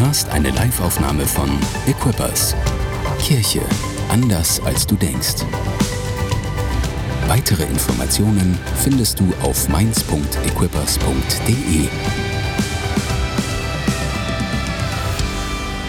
[0.00, 1.50] hörst eine Liveaufnahme von
[1.86, 2.54] Equippers.
[3.20, 3.60] Kirche
[4.08, 5.44] anders als du denkst.
[7.26, 11.88] Weitere Informationen findest du auf mainz.equippers.de.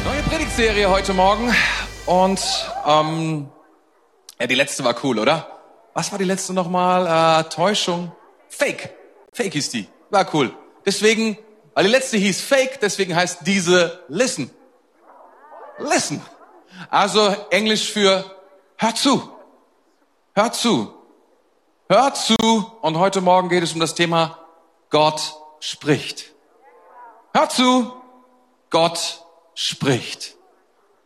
[0.05, 1.53] Neue Predigtserie heute Morgen
[2.07, 2.41] und
[2.87, 3.47] ähm,
[4.39, 5.47] ja, die letzte war cool, oder?
[5.93, 7.41] Was war die letzte nochmal?
[7.41, 8.11] Äh, Täuschung?
[8.49, 8.89] Fake.
[9.33, 9.87] Fake hieß die.
[10.09, 10.51] War cool.
[10.85, 11.37] Deswegen,
[11.79, 14.51] weil die letzte hieß Fake, deswegen heißt diese Listen.
[15.77, 16.21] Listen.
[16.89, 18.25] Also Englisch für
[18.75, 19.29] hör zu.
[20.35, 20.93] Hör zu.
[21.87, 22.35] Hör zu.
[22.81, 24.39] Und heute Morgen geht es um das Thema
[24.89, 26.33] Gott spricht.
[27.33, 27.93] Hör zu.
[28.69, 29.23] Gott
[29.53, 30.35] spricht.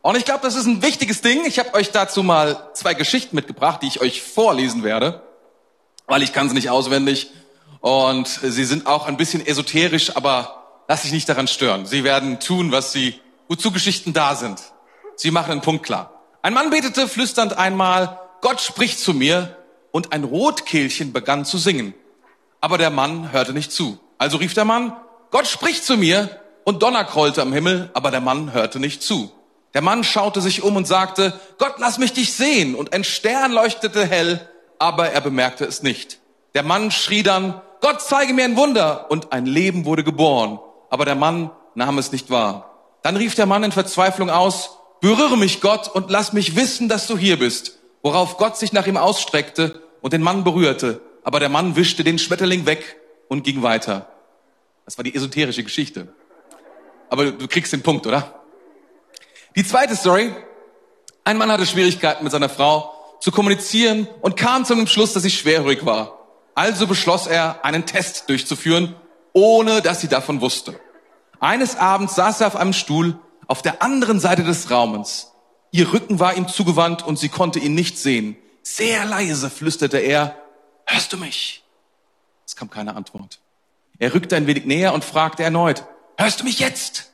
[0.02, 1.44] Und ich glaube, das ist ein wichtiges Ding.
[1.44, 5.22] Ich habe euch dazu mal zwei Geschichten mitgebracht, die ich euch vorlesen werde,
[6.08, 7.30] weil ich kann sie nicht auswendig.
[7.78, 11.86] Und sie sind auch ein bisschen esoterisch, aber lass dich nicht daran stören.
[11.86, 14.60] Sie werden tun, was sie, wozu Geschichten da sind.
[15.16, 16.22] Sie machen einen Punkt klar.
[16.42, 19.56] Ein Mann betete flüsternd einmal, Gott spricht zu mir,
[19.92, 21.94] und ein Rotkehlchen begann zu singen.
[22.60, 24.00] Aber der Mann hörte nicht zu.
[24.18, 24.92] Also rief der Mann,
[25.30, 29.30] Gott spricht zu mir, und Donner krollte am Himmel, aber der Mann hörte nicht zu.
[29.74, 32.74] Der Mann schaute sich um und sagte, Gott, lass mich dich sehen.
[32.74, 34.48] Und ein Stern leuchtete hell,
[34.78, 36.18] aber er bemerkte es nicht.
[36.54, 39.10] Der Mann schrie dann, Gott zeige mir ein Wunder.
[39.10, 40.58] Und ein Leben wurde geboren.
[40.94, 42.70] Aber der Mann nahm es nicht wahr.
[43.02, 47.08] Dann rief der Mann in Verzweiflung aus, berühre mich Gott und lass mich wissen, dass
[47.08, 47.80] du hier bist.
[48.04, 51.00] Worauf Gott sich nach ihm ausstreckte und den Mann berührte.
[51.24, 54.08] Aber der Mann wischte den Schmetterling weg und ging weiter.
[54.84, 56.14] Das war die esoterische Geschichte.
[57.10, 58.44] Aber du kriegst den Punkt, oder?
[59.56, 60.32] Die zweite Story.
[61.24, 65.30] Ein Mann hatte Schwierigkeiten mit seiner Frau zu kommunizieren und kam zum Schluss, dass sie
[65.32, 66.20] schwerhörig war.
[66.54, 68.94] Also beschloss er, einen Test durchzuführen,
[69.32, 70.78] ohne dass sie davon wusste.
[71.44, 75.32] Eines Abends saß er auf einem Stuhl auf der anderen Seite des Raumens.
[75.72, 78.38] Ihr Rücken war ihm zugewandt und sie konnte ihn nicht sehen.
[78.62, 80.38] Sehr leise flüsterte er,
[80.86, 81.62] hörst du mich?
[82.46, 83.40] Es kam keine Antwort.
[83.98, 85.84] Er rückte ein wenig näher und fragte erneut,
[86.16, 87.10] hörst du mich jetzt?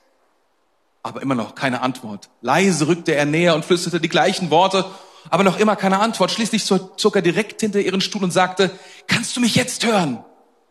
[1.02, 2.28] Aber immer noch keine Antwort.
[2.40, 4.88] Leise rückte er näher und flüsterte die gleichen Worte,
[5.28, 6.30] aber noch immer keine Antwort.
[6.30, 8.70] Schließlich zog er direkt hinter ihren Stuhl und sagte,
[9.08, 10.24] kannst du mich jetzt hören?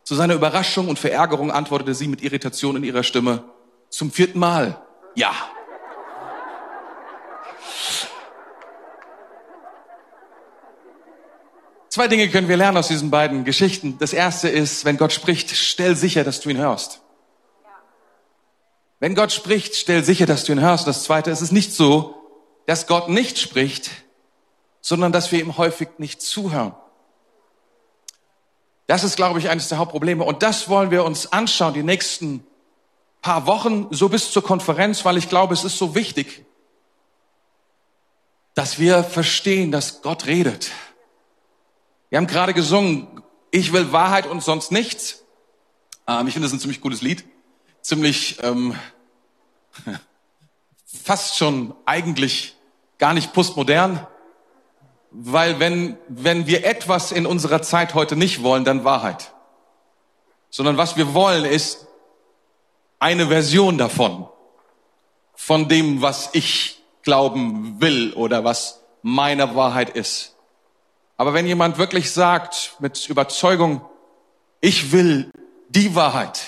[0.04, 3.44] Zu seiner Überraschung und Verärgerung antwortete sie mit Irritation in ihrer Stimme,
[3.90, 4.82] zum vierten Mal,
[5.16, 5.34] ja.
[11.90, 13.98] Zwei Dinge können wir lernen aus diesen beiden Geschichten.
[14.00, 17.02] Das erste ist, wenn Gott spricht, stell sicher, dass du ihn hörst.
[19.00, 20.86] Wenn Gott spricht, stell sicher, dass du ihn hörst.
[20.88, 22.16] Das zweite ist es nicht so,
[22.68, 23.90] dass Gott nicht spricht,
[24.82, 26.76] sondern dass wir ihm häufig nicht zuhören.
[28.90, 30.24] Das ist, glaube ich, eines der Hauptprobleme.
[30.24, 32.44] Und das wollen wir uns anschauen, die nächsten
[33.22, 36.44] paar Wochen, so bis zur Konferenz, weil ich glaube, es ist so wichtig,
[38.56, 40.72] dass wir verstehen, dass Gott redet.
[42.10, 45.24] Wir haben gerade gesungen, ich will Wahrheit und sonst nichts.
[46.08, 47.26] Ähm, ich finde das ein ziemlich gutes Lied.
[47.84, 48.74] Ziemlich ähm,
[51.04, 52.56] fast schon eigentlich
[52.98, 54.08] gar nicht postmodern.
[55.12, 59.34] Weil wenn, wenn wir etwas in unserer Zeit heute nicht wollen, dann Wahrheit.
[60.50, 61.88] Sondern was wir wollen ist
[63.00, 64.28] eine Version davon.
[65.36, 70.36] Von dem, was ich glauben will oder was meine Wahrheit ist.
[71.18, 73.82] Aber wenn jemand wirklich sagt mit Überzeugung,
[74.62, 75.32] ich will
[75.70, 76.40] die Wahrheit,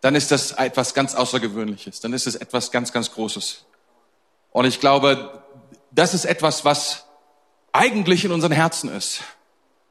[0.00, 2.00] dann ist das etwas ganz Außergewöhnliches.
[2.00, 3.64] Dann ist es etwas ganz, ganz Großes.
[4.50, 5.42] Und ich glaube,
[5.92, 7.04] das ist etwas, was
[7.74, 9.20] eigentlich in unseren Herzen ist.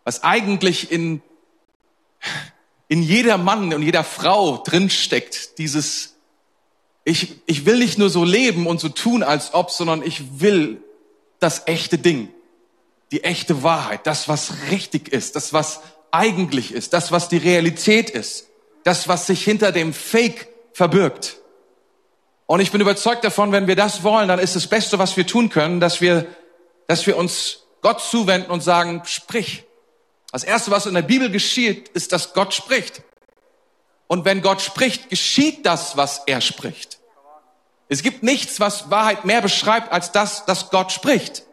[0.04, 1.22] Was eigentlich in,
[2.88, 5.60] in jeder Mann und jeder Frau drinsteckt.
[5.60, 6.16] Dieses,
[7.04, 10.82] ich, ich will nicht nur so leben und so tun, als ob, sondern ich will
[11.40, 12.30] das echte Ding
[13.14, 18.10] die echte Wahrheit, das, was richtig ist, das, was eigentlich ist, das, was die Realität
[18.10, 18.48] ist,
[18.84, 21.38] das, was sich hinter dem Fake verbirgt.
[22.48, 25.28] Und ich bin überzeugt davon, wenn wir das wollen, dann ist das Beste, was wir
[25.28, 26.26] tun können, dass wir,
[26.88, 29.66] dass wir uns Gott zuwenden und sagen, sprich.
[30.32, 33.04] Das Erste, was in der Bibel geschieht, ist, dass Gott spricht.
[34.08, 37.00] Und wenn Gott spricht, geschieht das, was er spricht.
[37.90, 41.44] Es gibt nichts, was Wahrheit mehr beschreibt, als das, dass Gott spricht.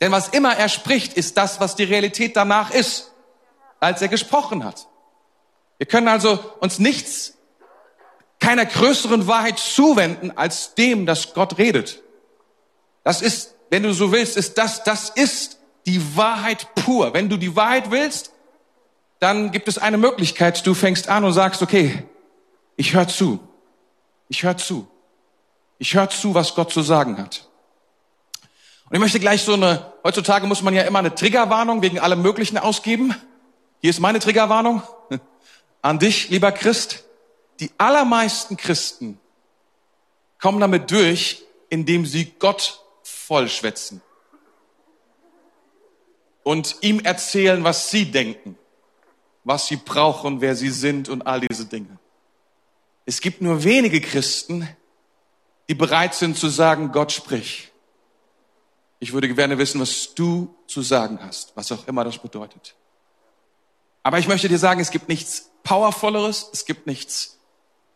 [0.00, 3.10] Denn was immer er spricht, ist das, was die Realität danach ist,
[3.80, 4.86] als er gesprochen hat.
[5.78, 7.34] Wir können also uns nichts,
[8.38, 12.02] keiner größeren Wahrheit zuwenden, als dem, dass Gott redet.
[13.02, 17.14] Das ist, wenn du so willst, ist das, das ist die Wahrheit pur.
[17.14, 18.32] Wenn du die Wahrheit willst,
[19.18, 20.66] dann gibt es eine Möglichkeit.
[20.66, 22.04] Du fängst an und sagst, okay,
[22.76, 23.40] ich höre zu.
[24.28, 24.88] Ich höre zu.
[25.78, 27.48] Ich höre zu, was Gott zu sagen hat.
[28.88, 32.22] Und ich möchte gleich so eine, heutzutage muss man ja immer eine Triggerwarnung wegen allem
[32.22, 33.14] Möglichen ausgeben.
[33.80, 34.82] Hier ist meine Triggerwarnung
[35.82, 37.04] an dich, lieber Christ.
[37.60, 39.18] Die allermeisten Christen
[40.40, 44.02] kommen damit durch, indem sie Gott vollschwätzen
[46.50, 48.58] und ihm erzählen, was sie denken,
[49.44, 51.96] was sie brauchen, wer sie sind und all diese Dinge.
[53.06, 54.68] Es gibt nur wenige Christen,
[55.68, 57.70] die bereit sind zu sagen, Gott sprich.
[58.98, 62.74] Ich würde gerne wissen, was du zu sagen hast, was auch immer das bedeutet.
[64.02, 67.38] Aber ich möchte dir sagen, es gibt nichts Powervolleres, es gibt nichts,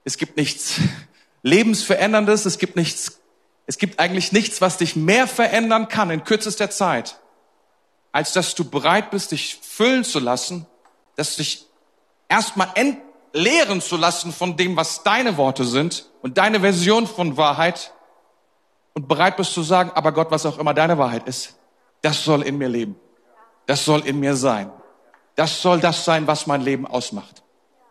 [0.04, 0.80] es gibt nichts
[1.42, 3.18] Lebensveränderndes, es gibt nichts,
[3.66, 7.18] es gibt eigentlich nichts, was dich mehr verändern kann in kürzester Zeit,
[8.14, 10.68] als dass du bereit bist, dich füllen zu lassen,
[11.16, 11.66] dass dich
[12.28, 17.92] erstmal entleeren zu lassen von dem, was deine Worte sind und deine Version von Wahrheit
[18.92, 21.56] und bereit bist zu sagen, aber Gott, was auch immer deine Wahrheit ist,
[22.02, 22.94] das soll in mir leben.
[23.66, 24.70] Das soll in mir sein.
[25.34, 27.42] Das soll das sein, was mein Leben ausmacht.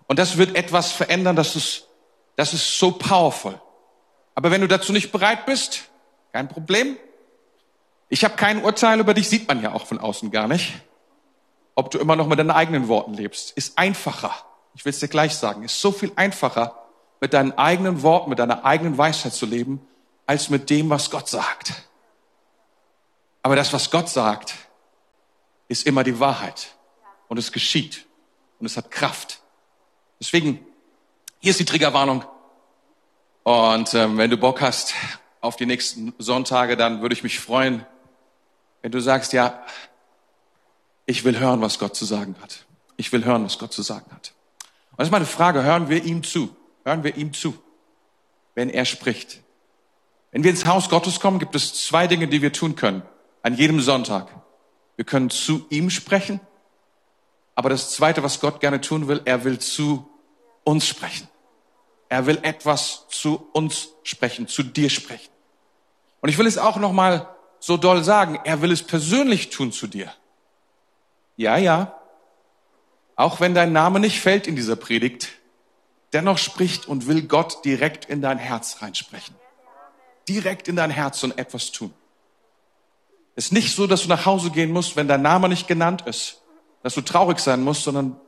[0.07, 1.89] Und das wird etwas verändern, das ist,
[2.37, 3.59] das ist so powerful.
[4.35, 5.89] Aber wenn du dazu nicht bereit bist,
[6.31, 6.95] kein Problem.
[8.13, 10.71] Ich habe kein Urteil über dich, sieht man ja auch von außen gar nicht.
[11.74, 14.31] Ob du immer noch mit deinen eigenen Worten lebst, ist einfacher.
[14.75, 16.77] Ich will es dir gleich sagen, ist so viel einfacher,
[17.21, 19.81] mit deinen eigenen Worten, mit deiner eigenen Weisheit zu leben,
[20.27, 21.74] als mit dem, was Gott sagt.
[23.42, 24.54] Aber das, was Gott sagt,
[25.68, 26.75] ist immer die Wahrheit.
[27.30, 28.06] Und es geschieht.
[28.60, 29.42] Und es hat Kraft.
[30.19, 30.63] Deswegen,
[31.39, 32.24] hier ist die Triggerwarnung.
[33.42, 34.94] Und ähm, wenn du Bock hast
[35.42, 37.88] auf die nächsten Sonntage, dann würde ich mich freuen,
[38.83, 39.63] wenn du sagst, ja,
[41.06, 42.65] ich will hören, was Gott zu sagen hat.
[42.97, 44.33] Ich will hören, was Gott zu sagen hat.
[44.91, 46.56] Und das ist meine Frage, hören wir ihm zu?
[46.85, 47.57] Hören wir ihm zu,
[48.56, 49.39] wenn er spricht?
[50.31, 53.03] Wenn wir ins Haus Gottes kommen, gibt es zwei Dinge, die wir tun können.
[53.41, 54.27] An jedem Sonntag.
[54.97, 56.41] Wir können zu ihm sprechen.
[57.56, 60.09] Aber das zweite, was Gott gerne tun will, er will zu
[60.65, 61.29] uns sprechen.
[62.09, 65.31] Er will etwas zu uns sprechen, zu dir sprechen.
[66.19, 67.33] Und ich will es auch nochmal
[67.63, 68.39] so doll sagen.
[68.44, 70.12] Er will es persönlich tun zu dir.
[71.38, 72.00] Ja, ja.
[73.15, 75.30] Auch wenn dein Name nicht fällt in dieser Predigt,
[76.13, 79.36] dennoch spricht und will Gott direkt in dein Herz reinsprechen
[80.27, 81.94] direkt in dein Herz und etwas tun.
[83.36, 86.04] Es ist nicht so, dass du nach Hause gehen musst, wenn dein Name nicht genannt
[86.06, 86.42] ist,
[86.83, 88.19] dass du traurig sein musst, sondern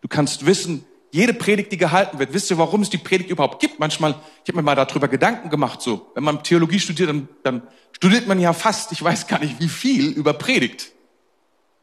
[0.00, 3.60] du kannst wissen, jede Predigt, die gehalten wird, wisst ihr, warum es die Predigt überhaupt
[3.60, 3.78] gibt?
[3.78, 7.62] Manchmal, ich habe mir mal darüber Gedanken gemacht, so, wenn man Theologie studiert, dann, dann
[7.92, 10.90] studiert man ja fast, ich weiß gar nicht wie viel, über Predigt.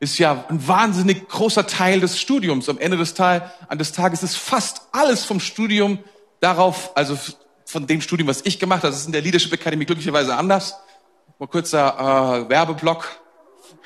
[0.01, 2.67] Ist ja ein wahnsinnig großer Teil des Studiums.
[2.67, 5.99] Am Ende des, Teil, an des Tages ist fast alles vom Studium
[6.41, 7.17] darauf, also
[7.63, 8.91] von dem Studium, was ich gemacht habe.
[8.91, 10.75] Das ist in der Leadership Academy glücklicherweise anders.
[11.39, 13.07] Mal kurzer äh, Werbeblock.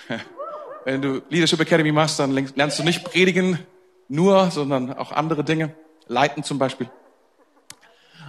[0.86, 3.59] Wenn du Leadership Academy machst, dann lernst du nicht predigen
[4.07, 5.75] nur, sondern auch andere Dinge.
[6.07, 6.90] Leiten zum Beispiel.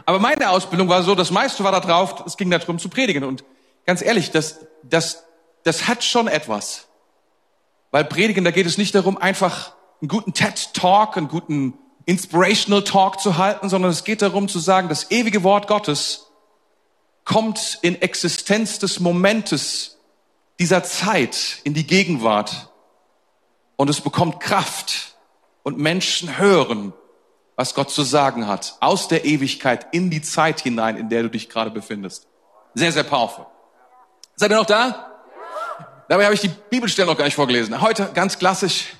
[0.04, 3.24] Aber meine Ausbildung war so, das meiste war da drauf, es ging darum zu predigen.
[3.24, 3.44] Und
[3.84, 5.24] ganz ehrlich, das, das,
[5.64, 6.86] das hat schon etwas.
[7.90, 11.74] Weil predigen, da geht es nicht darum, einfach einen guten TED-Talk, einen guten
[12.04, 16.26] Inspirational Talk zu halten, sondern es geht darum zu sagen, das ewige Wort Gottes
[17.24, 19.98] kommt in Existenz des Momentes
[20.60, 22.70] dieser Zeit in die Gegenwart
[23.74, 25.15] und es bekommt Kraft
[25.66, 26.92] und Menschen hören,
[27.56, 31.28] was Gott zu sagen hat, aus der Ewigkeit in die Zeit hinein, in der du
[31.28, 32.28] dich gerade befindest.
[32.74, 33.46] Sehr, sehr powerful.
[34.36, 35.10] Seid ihr noch da?
[36.08, 37.80] Dabei habe ich die Bibelstelle noch gar nicht vorgelesen.
[37.80, 38.92] Heute ganz klassisch.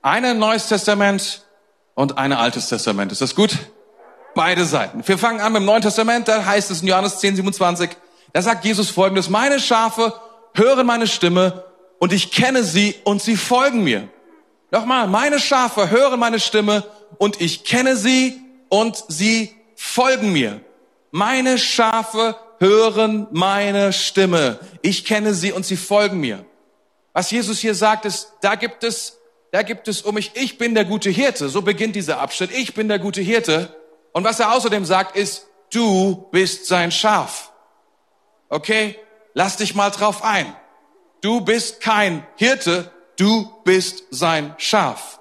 [0.00, 1.44] Eine Neues Testament,
[1.94, 3.12] und eine Altes Testament.
[3.12, 3.58] Ist das gut?
[4.34, 5.06] Beide Seiten.
[5.06, 7.90] Wir fangen an mit dem Neuen Testament, da heißt es in Johannes 10, 27,
[8.32, 10.14] da sagt Jesus folgendes, meine Schafe
[10.54, 11.64] hören meine Stimme
[12.00, 14.08] und ich kenne sie und sie folgen mir.
[14.74, 16.82] Nochmal, meine Schafe hören meine Stimme
[17.18, 20.62] und ich kenne sie und sie folgen mir.
[21.12, 24.58] Meine Schafe hören meine Stimme.
[24.82, 26.44] Ich kenne sie und sie folgen mir.
[27.12, 29.16] Was Jesus hier sagt, ist, da gibt es
[29.52, 31.48] da gibt es um mich, ich bin der gute Hirte.
[31.48, 32.50] So beginnt dieser Abschnitt.
[32.50, 33.72] Ich bin der gute Hirte.
[34.10, 37.52] Und was er außerdem sagt, ist, du bist sein Schaf.
[38.48, 38.98] Okay?
[39.34, 40.52] Lass dich mal drauf ein.
[41.20, 45.20] Du bist kein Hirte, du bist sein Schaf.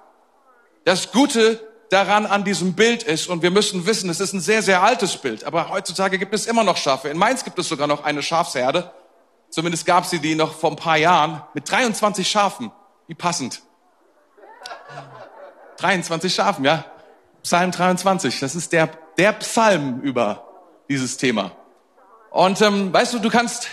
[0.86, 1.60] Das Gute
[1.90, 5.18] daran an diesem Bild ist, und wir müssen wissen, es ist ein sehr, sehr altes
[5.18, 7.10] Bild, aber heutzutage gibt es immer noch Schafe.
[7.10, 8.92] In Mainz gibt es sogar noch eine Schafsherde.
[9.50, 12.72] Zumindest gab sie die noch vor ein paar Jahren mit 23 Schafen.
[13.08, 13.62] Wie passend.
[15.78, 16.86] 23 Schafen, ja.
[17.44, 20.48] Psalm 23, das ist der, der Psalm über
[20.90, 21.52] dieses Thema.
[22.32, 23.68] Und ähm, weißt du, du kannst,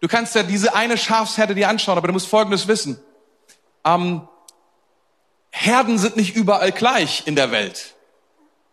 [0.00, 2.98] du kannst ja diese eine Schafsherde dir anschauen, aber du musst Folgendes wissen.
[3.84, 4.28] Ähm,
[5.50, 7.94] Herden sind nicht überall gleich in der Welt.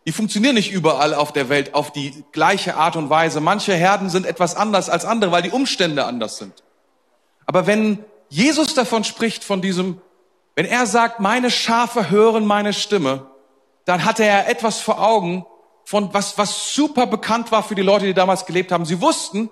[0.07, 3.41] Die funktionieren nicht überall auf der Welt auf die gleiche Art und Weise.
[3.41, 6.63] Manche Herden sind etwas anders als andere, weil die Umstände anders sind.
[7.45, 10.01] Aber wenn Jesus davon spricht, von diesem,
[10.55, 13.27] wenn er sagt, meine Schafe hören meine Stimme,
[13.85, 15.45] dann hatte er etwas vor Augen,
[15.83, 18.85] von was, was super bekannt war für die Leute, die damals gelebt haben.
[18.85, 19.49] Sie wussten,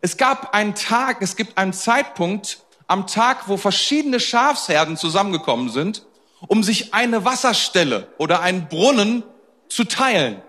[0.00, 6.04] es gab einen Tag, es gibt einen Zeitpunkt am Tag, wo verschiedene Schafsherden zusammengekommen sind,
[6.46, 9.22] um sich eine Wasserstelle oder einen Brunnen
[9.68, 10.40] zu teilen.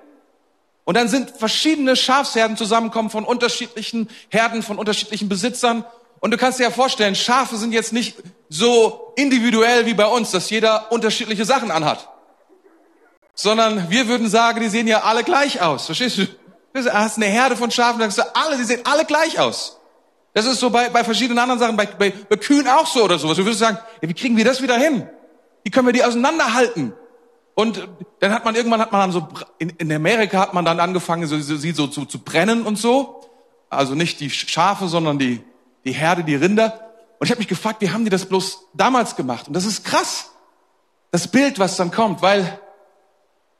[0.86, 5.84] Und dann sind verschiedene Schafsherden zusammengekommen von unterschiedlichen Herden, von unterschiedlichen Besitzern.
[6.20, 8.15] Und du kannst dir ja vorstellen, Schafe sind jetzt nicht
[8.50, 12.08] so individuell wie bei uns, dass jeder unterschiedliche Sachen anhat
[13.38, 15.86] sondern wir würden sagen, die sehen ja alle gleich aus.
[15.86, 16.25] Verstehst du?
[16.74, 19.77] Du hast eine Herde von Schafen, dann sagst du, alle, die sehen alle gleich aus.
[20.38, 23.17] Das ist so bei, bei verschiedenen anderen Sachen, bei, bei, bei Kühen auch so oder
[23.17, 23.38] sowas.
[23.38, 25.08] Du würdest sagen, ja, wie kriegen wir das wieder hin?
[25.63, 26.94] Wie können wir die auseinanderhalten?
[27.56, 27.88] Und
[28.20, 29.27] dann hat man irgendwann hat man dann so
[29.58, 33.22] in, in Amerika hat man dann angefangen, so, sie so zu, zu brennen und so.
[33.70, 35.41] Also nicht die Schafe, sondern die
[35.86, 36.82] die Herde, die Rinder.
[37.17, 39.48] Und ich habe mich gefragt, wie haben die das bloß damals gemacht?
[39.48, 40.32] Und das ist krass,
[41.10, 42.60] das Bild, was dann kommt, weil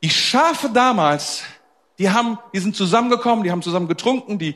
[0.04, 1.42] die Schafe damals,
[1.98, 4.56] die haben, die sind zusammengekommen, die haben zusammen getrunken, die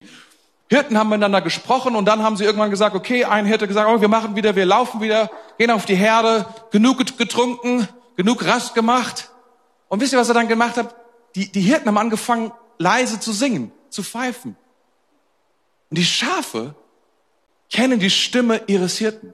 [0.72, 4.00] Hirten haben miteinander gesprochen und dann haben sie irgendwann gesagt, okay, ein Hirte gesagt, oh,
[4.00, 9.32] wir machen wieder, wir laufen wieder, gehen auf die Herde, genug getrunken, genug Rast gemacht.
[9.90, 10.96] Und wisst ihr, was er dann gemacht hat?
[11.36, 14.56] Die, die Hirten haben angefangen, leise zu singen, zu pfeifen.
[15.90, 16.74] Und die Schafe
[17.70, 19.34] kennen die Stimme ihres Hirten.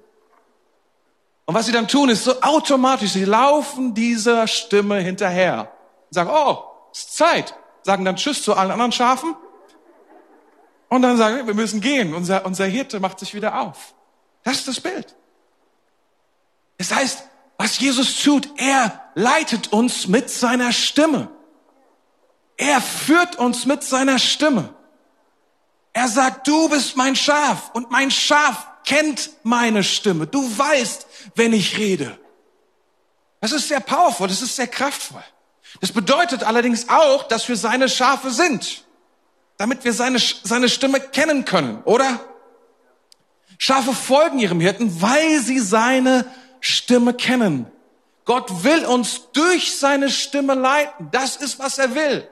[1.46, 5.72] Und was sie dann tun, ist so automatisch, sie laufen dieser Stimme hinterher
[6.10, 7.54] sagen, oh, es ist Zeit,
[7.84, 9.36] sagen dann Tschüss zu allen anderen Schafen
[10.90, 12.14] und dann sagen, wir müssen gehen.
[12.14, 13.94] Unser, unser Hirte macht sich wieder auf.
[14.44, 15.16] Das ist das Bild.
[16.78, 17.24] Das heißt,
[17.58, 21.30] was Jesus tut, er leitet uns mit seiner Stimme.
[22.56, 24.74] Er führt uns mit seiner Stimme.
[25.94, 30.28] Er sagt, du bist mein Schaf und mein Schaf kennt meine Stimme.
[30.28, 32.18] Du weißt, wenn ich rede.
[33.42, 35.24] Das ist sehr powerful, das ist sehr kraftvoll.
[35.82, 38.86] Das bedeutet allerdings auch, dass wir seine Schafe sind,
[39.58, 42.20] damit wir seine, seine Stimme kennen können, oder?
[43.58, 46.26] Schafe folgen ihrem Hirten, weil sie seine
[46.60, 47.66] Stimme kennen.
[48.26, 51.10] Gott will uns durch seine Stimme leiten.
[51.12, 52.28] Das ist, was er will.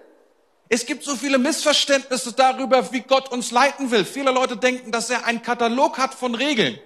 [0.67, 4.03] Es gibt so viele Missverständnisse darüber, wie Gott uns leiten will.
[4.03, 6.77] Viele Leute denken, dass er einen Katalog hat von Regeln.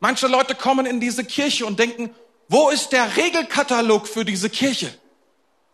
[0.00, 2.10] Manche Leute kommen in diese Kirche und denken,
[2.48, 4.92] wo ist der Regelkatalog für diese Kirche?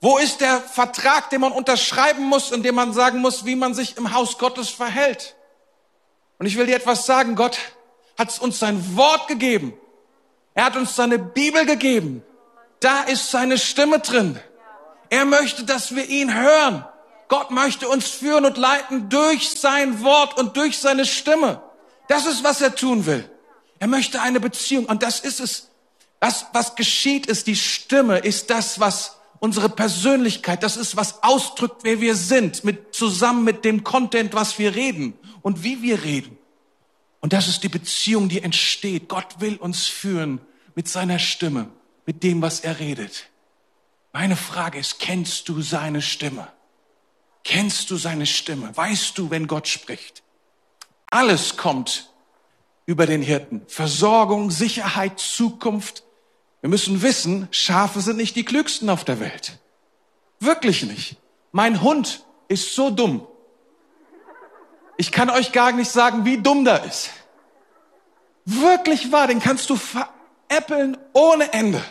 [0.00, 3.74] Wo ist der Vertrag, den man unterschreiben muss, in dem man sagen muss, wie man
[3.74, 5.36] sich im Haus Gottes verhält?
[6.38, 7.58] Und ich will dir etwas sagen, Gott
[8.18, 9.74] hat uns sein Wort gegeben.
[10.54, 12.22] Er hat uns seine Bibel gegeben.
[12.80, 14.40] Da ist seine Stimme drin.
[15.10, 16.84] Er möchte, dass wir ihn hören.
[17.28, 21.62] Gott möchte uns führen und leiten durch sein Wort und durch seine Stimme.
[22.08, 23.30] Das ist, was er tun will.
[23.78, 24.86] Er möchte eine Beziehung.
[24.86, 25.68] Und das ist es.
[26.20, 31.82] Das, was geschieht, ist die Stimme, ist das, was unsere Persönlichkeit, das ist, was ausdrückt,
[31.82, 36.38] wer wir sind, mit, zusammen mit dem Content, was wir reden und wie wir reden.
[37.20, 39.08] Und das ist die Beziehung, die entsteht.
[39.08, 40.40] Gott will uns führen
[40.74, 41.68] mit seiner Stimme,
[42.06, 43.26] mit dem, was er redet.
[44.12, 46.48] Meine Frage ist, kennst du seine Stimme?
[47.44, 48.76] Kennst du seine Stimme?
[48.76, 50.22] Weißt du, wenn Gott spricht?
[51.06, 52.10] Alles kommt
[52.86, 53.62] über den Hirten.
[53.66, 56.04] Versorgung, Sicherheit, Zukunft,
[56.60, 59.58] wir müssen wissen, Schafe sind nicht die klügsten auf der Welt.
[60.40, 61.16] Wirklich nicht.
[61.52, 63.26] Mein Hund ist so dumm.
[64.96, 67.10] Ich kann euch gar nicht sagen, wie dumm der ist.
[68.44, 71.82] Wirklich wahr, den kannst du veräppeln ohne Ende.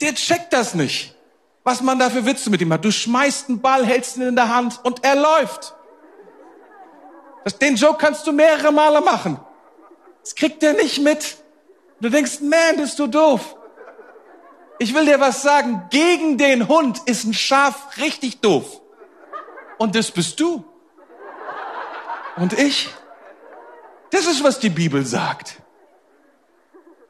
[0.00, 1.14] Der checkt das nicht,
[1.64, 2.84] was man da für Witze mit ihm hat.
[2.84, 5.74] Du schmeißt einen Ball, hältst ihn in der Hand und er läuft.
[7.60, 9.38] Den Joke kannst du mehrere Male machen.
[10.22, 11.36] Das kriegt er nicht mit.
[12.00, 13.56] Du denkst, man, bist du doof.
[14.78, 15.86] Ich will dir was sagen.
[15.90, 18.80] Gegen den Hund ist ein Schaf richtig doof.
[19.78, 20.64] Und das bist du.
[22.36, 22.88] Und ich.
[24.10, 25.60] Das ist, was die Bibel sagt.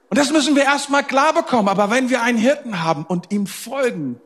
[0.09, 1.69] Und das müssen wir erstmal klar bekommen.
[1.69, 4.21] Aber wenn wir einen Hirten haben und ihm folgen,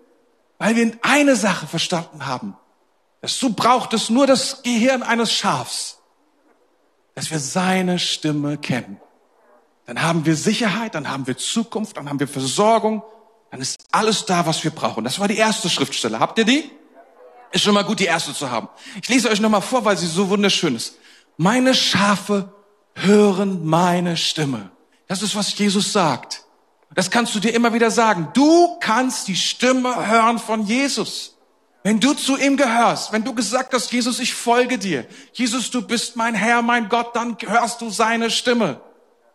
[0.58, 2.56] weil wir eine Sache verstanden haben,
[3.20, 5.98] dazu braucht es nur das Gehirn eines Schafs,
[7.14, 8.98] dass wir seine Stimme kennen
[9.86, 13.02] dann haben wir Sicherheit, dann haben wir Zukunft, dann haben wir Versorgung,
[13.50, 15.04] dann ist alles da, was wir brauchen.
[15.04, 16.18] Das war die erste Schriftstelle.
[16.18, 16.70] Habt ihr die?
[17.52, 18.68] Ist schon mal gut, die erste zu haben.
[19.00, 20.96] Ich lese euch nochmal vor, weil sie so wunderschön ist.
[21.36, 22.52] Meine Schafe
[22.94, 24.70] hören meine Stimme.
[25.06, 26.44] Das ist, was Jesus sagt.
[26.94, 28.28] Das kannst du dir immer wieder sagen.
[28.34, 31.36] Du kannst die Stimme hören von Jesus.
[31.82, 35.06] Wenn du zu ihm gehörst, wenn du gesagt hast, Jesus, ich folge dir.
[35.32, 38.80] Jesus, du bist mein Herr, mein Gott, dann hörst du seine Stimme.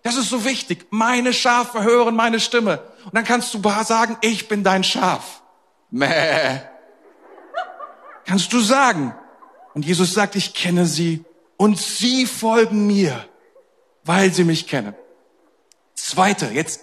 [0.03, 0.87] Das ist so wichtig.
[0.91, 2.81] Meine Schafe hören meine Stimme.
[3.05, 5.41] Und dann kannst du sagen, ich bin dein Schaf.
[5.91, 6.61] Mäh.
[8.25, 9.13] Kannst du sagen.
[9.73, 11.23] Und Jesus sagt, ich kenne sie
[11.57, 13.25] und sie folgen mir,
[14.03, 14.95] weil sie mich kennen.
[15.95, 16.81] Zweite, jetzt,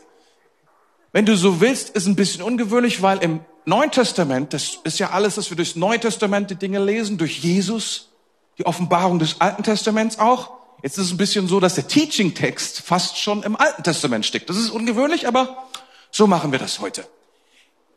[1.12, 5.10] wenn du so willst, ist ein bisschen ungewöhnlich, weil im Neuen Testament, das ist ja
[5.10, 8.10] alles, dass wir durchs Neue Testament die Dinge lesen, durch Jesus,
[8.58, 10.52] die Offenbarung des Alten Testaments auch.
[10.86, 14.48] Jetzt ist es ein bisschen so, dass der Teaching-Text fast schon im Alten Testament steckt.
[14.48, 15.66] Das ist ungewöhnlich, aber
[16.12, 17.04] so machen wir das heute.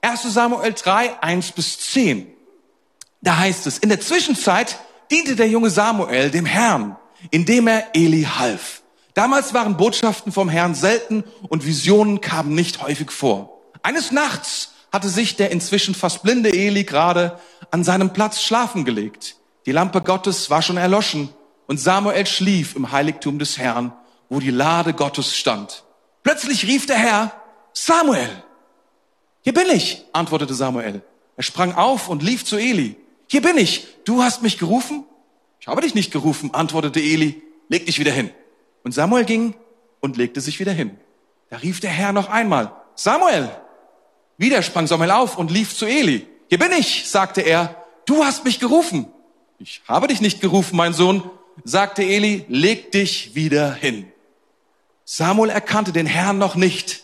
[0.01, 2.25] 1 Samuel 3, 1 bis 10.
[3.22, 4.79] Da heißt es, in der Zwischenzeit
[5.12, 6.96] diente der junge Samuel dem Herrn,
[7.29, 8.81] indem er Eli half.
[9.13, 13.62] Damals waren Botschaften vom Herrn selten und Visionen kamen nicht häufig vor.
[13.84, 19.36] Eines Nachts hatte sich der inzwischen fast blinde Eli gerade an seinem Platz schlafen gelegt.
[19.67, 21.29] Die Lampe Gottes war schon erloschen
[21.70, 23.94] und Samuel schlief im Heiligtum des Herrn,
[24.28, 25.84] wo die Lade Gottes stand.
[26.24, 27.32] Plötzlich rief der Herr,
[27.74, 28.28] Samuel!
[29.42, 31.04] Hier bin ich, antwortete Samuel.
[31.38, 32.96] Er sprang auf und lief zu Eli.
[33.28, 33.86] Hier bin ich.
[34.04, 35.06] Du hast mich gerufen?
[35.60, 37.40] Ich habe dich nicht gerufen, antwortete Eli.
[37.68, 38.32] Leg dich wieder hin.
[38.84, 39.54] Und Samuel ging
[40.00, 40.98] und legte sich wieder hin.
[41.52, 43.48] Da rief der Herr noch einmal, Samuel!
[44.40, 46.26] Wieder sprang Samuel auf und lief zu Eli.
[46.48, 47.86] Hier bin ich, sagte er.
[48.08, 49.06] Du hast mich gerufen.
[49.60, 51.30] Ich habe dich nicht gerufen, mein Sohn,
[51.63, 52.46] sagte Eli.
[52.48, 54.12] Leg dich wieder hin.
[55.06, 57.04] Samuel erkannte den Herrn noch nicht,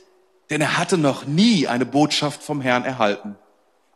[0.49, 3.35] denn er hatte noch nie eine Botschaft vom Herrn erhalten.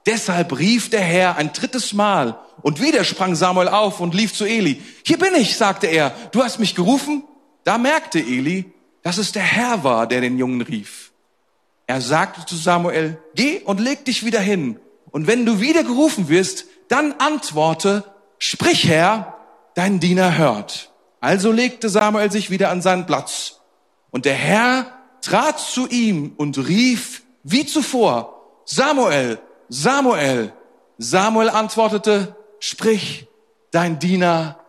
[0.06, 4.46] Deshalb rief der Herr ein drittes Mal und wieder sprang Samuel auf und lief zu
[4.46, 4.82] Eli.
[5.06, 6.12] Hier bin ich, sagte er.
[6.32, 7.24] Du hast mich gerufen?
[7.64, 8.66] Da merkte Eli,
[9.04, 11.12] dass es der Herr war, der den Jungen rief.
[11.86, 14.80] Er sagte zu Samuel, geh und leg dich wieder hin.
[15.12, 18.04] Und wenn du wieder gerufen wirst, dann antworte,
[18.38, 19.39] sprich Herr,
[19.80, 20.92] dein Diener hört.
[21.22, 23.62] Also legte Samuel sich wieder an seinen Platz.
[24.12, 24.88] Und der Herr
[25.22, 29.40] trat zu ihm und rief wie zuvor, Samuel,
[29.70, 30.52] Samuel.
[30.98, 33.28] Samuel antwortete, sprich,
[33.72, 34.60] dein Diener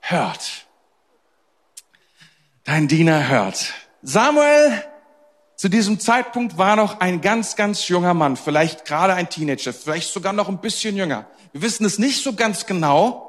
[0.00, 0.66] hört.
[2.64, 3.72] Dein Diener hört.
[4.02, 4.84] Samuel
[5.56, 10.12] zu diesem Zeitpunkt war noch ein ganz, ganz junger Mann, vielleicht gerade ein Teenager, vielleicht
[10.12, 11.26] sogar noch ein bisschen jünger.
[11.54, 13.27] Wir wissen es nicht so ganz genau,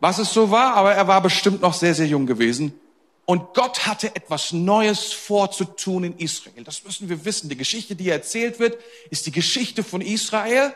[0.00, 2.74] was es so war, aber er war bestimmt noch sehr, sehr jung gewesen.
[3.26, 6.62] Und Gott hatte etwas Neues vorzutun in Israel.
[6.62, 7.48] Das müssen wir wissen.
[7.48, 8.78] Die Geschichte, die erzählt wird,
[9.10, 10.72] ist die Geschichte von Israel.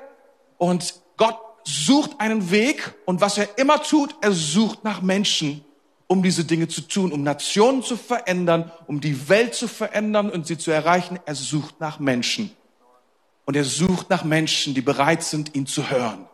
[0.59, 2.95] Und Gott sucht einen Weg.
[3.05, 5.65] Und was er immer tut, er sucht nach Menschen,
[6.09, 10.49] um diese Dinge zu tun, um Nationen zu verändern, um die Welt zu verändern und
[10.49, 11.21] sie zu erreichen.
[11.27, 12.51] Er sucht nach Menschen.
[13.45, 16.27] Und er sucht nach Menschen, die bereit sind, ihn zu hören.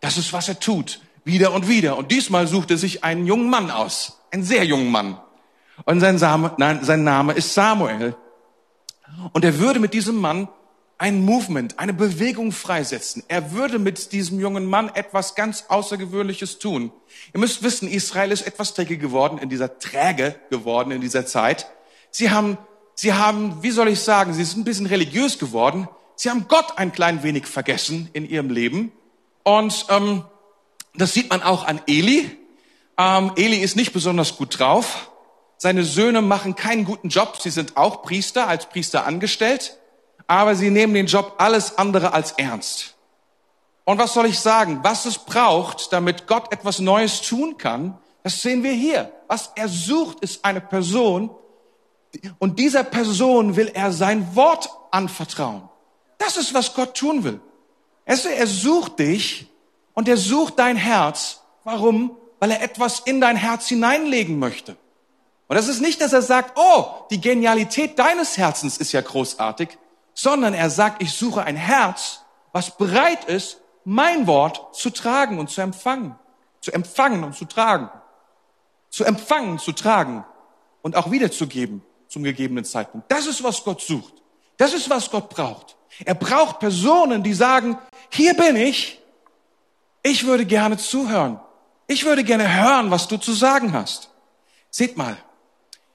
[0.00, 1.00] Das ist, was er tut.
[1.24, 1.96] Wieder und wieder.
[1.96, 4.20] Und diesmal sucht er sich einen jungen Mann aus.
[4.30, 5.18] Einen sehr jungen Mann.
[5.84, 8.14] Und sein, Same, nein, sein Name ist Samuel.
[9.32, 10.48] Und er würde mit diesem Mann
[10.98, 13.24] ein Movement, eine Bewegung freisetzen.
[13.28, 16.92] Er würde mit diesem jungen Mann etwas ganz Außergewöhnliches tun.
[17.32, 21.66] Ihr müsst wissen, Israel ist etwas träge geworden, in dieser träge geworden in dieser Zeit.
[22.10, 22.58] Sie haben,
[22.94, 25.88] sie haben, wie soll ich sagen, sie sind ein bisschen religiös geworden.
[26.16, 28.92] Sie haben Gott ein klein wenig vergessen in ihrem Leben.
[29.42, 30.22] Und ähm,
[30.94, 32.30] das sieht man auch an Eli.
[32.96, 35.10] Ähm, Eli ist nicht besonders gut drauf.
[35.56, 37.38] Seine Söhne machen keinen guten Job.
[37.40, 39.78] Sie sind auch Priester, als Priester angestellt.
[40.26, 42.94] Aber sie nehmen den Job alles andere als ernst.
[43.84, 44.80] Und was soll ich sagen?
[44.82, 49.12] Was es braucht, damit Gott etwas Neues tun kann, das sehen wir hier.
[49.28, 51.30] Was er sucht, ist eine Person.
[52.38, 55.68] Und dieser Person will er sein Wort anvertrauen.
[56.18, 57.40] Das ist, was Gott tun will.
[58.06, 59.48] Er sucht dich
[59.94, 61.40] und er sucht dein Herz.
[61.64, 62.16] Warum?
[62.40, 64.76] Weil er etwas in dein Herz hineinlegen möchte.
[65.46, 69.68] Und das ist nicht, dass er sagt, oh, die Genialität deines Herzens ist ja großartig,
[70.14, 72.20] sondern er sagt, ich suche ein Herz,
[72.52, 76.16] was bereit ist, mein Wort zu tragen und zu empfangen.
[76.60, 77.90] Zu empfangen und zu tragen.
[78.90, 80.24] Zu empfangen, zu tragen
[80.82, 83.10] und auch wiederzugeben zum gegebenen Zeitpunkt.
[83.10, 84.14] Das ist, was Gott sucht.
[84.56, 85.76] Das ist, was Gott braucht.
[86.04, 87.78] Er braucht Personen, die sagen,
[88.10, 89.00] hier bin ich,
[90.04, 91.40] ich würde gerne zuhören.
[91.88, 94.10] Ich würde gerne hören, was du zu sagen hast.
[94.70, 95.16] Seht mal,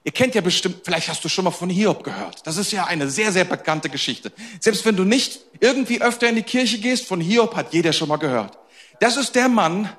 [0.02, 2.46] Ihr kennt ja bestimmt, vielleicht hast du schon mal von Hiob gehört.
[2.46, 4.32] Das ist ja eine sehr, sehr bekannte Geschichte.
[4.58, 8.08] Selbst wenn du nicht irgendwie öfter in die Kirche gehst, von Hiob hat jeder schon
[8.08, 8.58] mal gehört.
[9.00, 9.90] Das ist der Mann,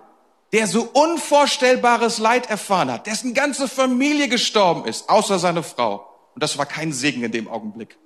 [0.54, 6.08] der so unvorstellbares Leid erfahren hat, dessen ganze Familie gestorben ist, außer seine Frau.
[6.34, 7.97] Und das war kein Segen in dem Augenblick.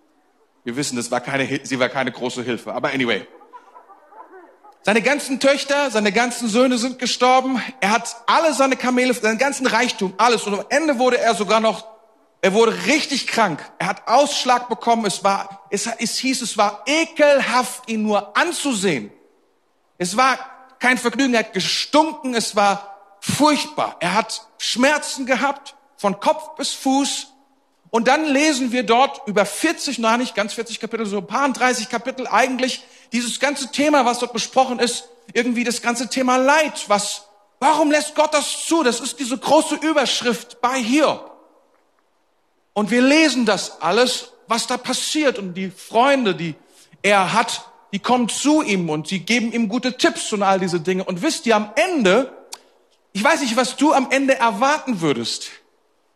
[0.65, 2.73] Wir wissen, das war keine, sie war keine große Hilfe.
[2.73, 3.25] Aber anyway.
[4.85, 7.59] Seine ganzen Töchter, seine ganzen Söhne sind gestorben.
[7.81, 10.43] Er hat alle seine Kamele, seinen ganzen Reichtum, alles.
[10.43, 11.87] Und am Ende wurde er sogar noch,
[12.43, 13.59] er wurde richtig krank.
[13.79, 15.07] Er hat Ausschlag bekommen.
[15.07, 19.11] Es war, es, es hieß, es war ekelhaft, ihn nur anzusehen.
[19.97, 20.37] Es war
[20.77, 21.33] kein Vergnügen.
[21.33, 22.35] Er hat gestunken.
[22.35, 23.95] Es war furchtbar.
[24.01, 27.33] Er hat Schmerzen gehabt, von Kopf bis Fuß.
[27.95, 31.47] Und dann lesen wir dort über 40, nein, nicht ganz 40 Kapitel, so ein paar
[31.47, 36.89] 30 Kapitel eigentlich, dieses ganze Thema, was dort besprochen ist, irgendwie das ganze Thema Leid,
[36.89, 37.23] was,
[37.61, 38.83] warum lässt Gott das zu?
[38.83, 41.31] Das ist diese große Überschrift bei Hiob.
[42.73, 46.55] Und wir lesen das alles, was da passiert und die Freunde, die
[47.01, 50.81] er hat, die kommen zu ihm und sie geben ihm gute Tipps und all diese
[50.81, 51.05] Dinge.
[51.05, 52.35] Und wisst ihr, am Ende,
[53.13, 55.49] ich weiß nicht, was du am Ende erwarten würdest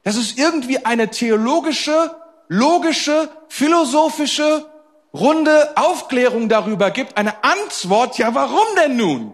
[0.04, 2.16] dass es irgendwie eine theologische,
[2.48, 4.66] logische, philosophische,
[5.14, 9.34] runde Aufklärung darüber gibt, eine Antwort, ja warum denn nun?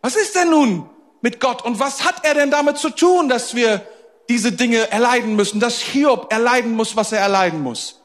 [0.00, 0.88] Was ist denn nun
[1.20, 3.86] mit Gott und was hat er denn damit zu tun, dass wir
[4.28, 8.00] diese Dinge erleiden müssen, dass Hiob erleiden muss, was er erleiden muss?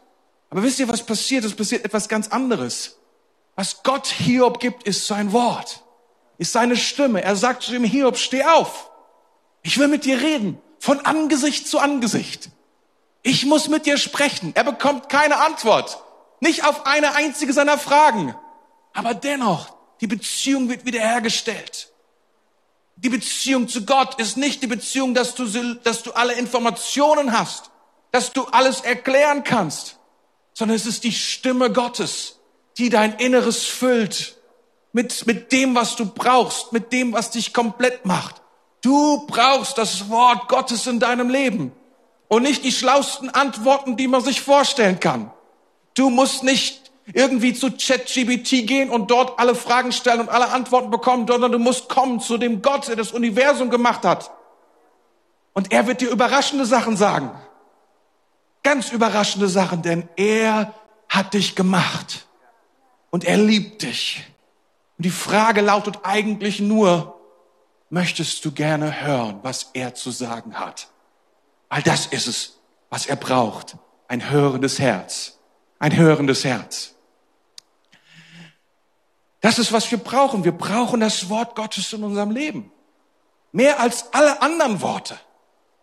[0.50, 1.45] Aber wisst ihr, was passiert?
[1.45, 2.97] Es passiert etwas ganz anderes.
[3.56, 5.82] Was Gott Hiob gibt, ist sein Wort,
[6.38, 7.24] ist seine Stimme.
[7.24, 8.89] Er sagt zu ihm, Hiob, steh auf.
[9.63, 12.50] Ich will mit dir reden von Angesicht zu Angesicht.
[13.22, 14.52] Ich muss mit dir sprechen.
[14.56, 16.04] Er bekommt keine Antwort.
[16.39, 18.36] Nicht auf eine einzige seiner Fragen.
[18.91, 21.91] Aber dennoch, die Beziehung wird wiederhergestellt.
[22.96, 27.70] Die Beziehung zu Gott ist nicht die Beziehung, dass du, dass du alle Informationen hast,
[28.12, 29.98] dass du alles erklären kannst,
[30.54, 32.39] sondern es ist die Stimme Gottes,
[32.80, 34.36] die dein Inneres füllt
[34.94, 38.41] mit, mit dem, was du brauchst, mit dem, was dich komplett macht.
[38.82, 41.72] Du brauchst das Wort Gottes in deinem Leben
[42.28, 45.32] und nicht die schlausten Antworten, die man sich vorstellen kann.
[45.94, 50.89] Du musst nicht irgendwie zu ChatGBT gehen und dort alle Fragen stellen und alle Antworten
[50.89, 54.32] bekommen, sondern du musst kommen zu dem Gott, der das Universum gemacht hat.
[55.54, 57.32] Und er wird dir überraschende Sachen sagen.
[58.63, 60.74] Ganz überraschende Sachen, denn er
[61.10, 62.26] hat dich gemacht.
[63.10, 64.24] Und er liebt dich.
[64.98, 67.21] Und die Frage lautet eigentlich nur,
[67.91, 70.88] möchtest du gerne hören, was er zu sagen hat.
[71.69, 72.58] Weil das ist es,
[72.89, 73.75] was er braucht.
[74.08, 75.38] Ein hörendes Herz.
[75.77, 76.95] Ein hörendes Herz.
[79.41, 80.43] Das ist, was wir brauchen.
[80.43, 82.71] Wir brauchen das Wort Gottes in unserem Leben.
[83.51, 85.19] Mehr als alle anderen Worte.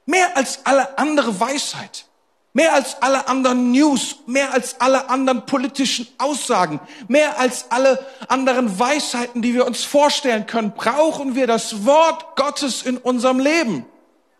[0.07, 2.07] Mehr als alle andere Weisheit.
[2.55, 8.79] Mehr als alle anderen News, mehr als alle anderen politischen Aussagen, mehr als alle anderen
[8.79, 13.85] Weisheiten, die wir uns vorstellen können, brauchen wir das Wort Gottes in unserem Leben.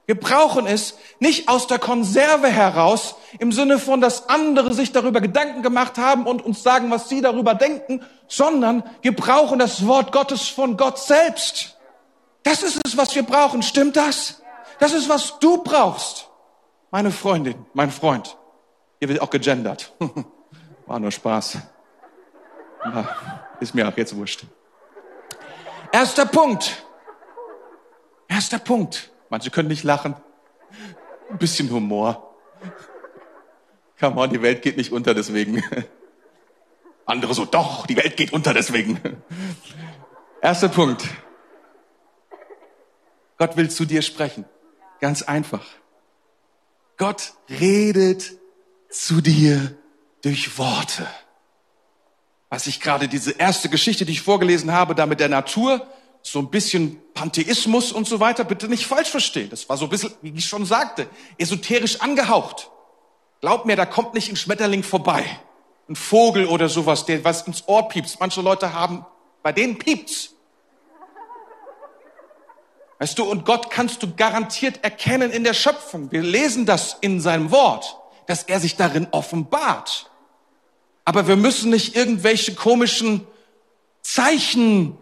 [0.07, 5.21] Wir brauchen es nicht aus der Konserve heraus, im Sinne von, dass andere sich darüber
[5.21, 10.13] Gedanken gemacht haben und uns sagen, was sie darüber denken, sondern wir brauchen das Wort
[10.13, 11.77] Gottes von Gott selbst.
[12.43, 13.63] Das ist es, was wir brauchen.
[13.63, 14.41] Stimmt das?
[14.79, 16.28] Das ist, was du brauchst.
[16.91, 18.37] Meine Freundin, mein Freund.
[18.99, 19.93] Hier wird auch gegendert.
[20.87, 21.59] War nur Spaß.
[23.61, 24.45] Ist mir auch jetzt wurscht.
[25.93, 26.83] Erster Punkt.
[28.29, 29.11] Erster Punkt.
[29.29, 30.15] Manche können nicht lachen.
[31.31, 32.35] Ein bisschen Humor.
[34.01, 35.63] Come on, die Welt geht nicht unter deswegen.
[37.05, 39.01] Andere so, doch, die Welt geht unter deswegen.
[40.41, 41.05] Erster Punkt.
[43.37, 44.45] Gott will zu dir sprechen.
[45.01, 45.65] Ganz einfach.
[46.99, 48.35] Gott redet
[48.91, 49.77] zu dir
[50.23, 51.07] durch Worte.
[52.51, 55.87] Was ich gerade diese erste Geschichte, die ich vorgelesen habe, da mit der Natur,
[56.23, 59.49] so ein bisschen Pantheismus und so weiter, bitte nicht falsch verstehen.
[59.51, 61.09] Das war so ein bisschen, wie ich schon sagte,
[61.39, 62.71] esoterisch angehaucht.
[63.41, 65.25] Glaub mir, da kommt nicht ein Schmetterling vorbei.
[65.89, 68.19] Ein Vogel oder sowas, der was ins Ohr piepst.
[68.19, 69.07] Manche Leute haben,
[69.43, 70.35] bei denen piept's.
[72.99, 76.11] Weißt du, und Gott kannst du garantiert erkennen in der Schöpfung.
[76.11, 80.11] Wir lesen das in seinem Wort, dass er sich darin offenbart.
[81.05, 83.27] Aber wir müssen nicht irgendwelche komischen
[84.03, 84.99] Zeichen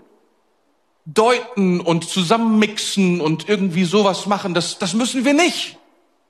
[1.06, 4.52] deuten und zusammenmixen und irgendwie sowas machen.
[4.52, 5.78] Das, das müssen wir nicht.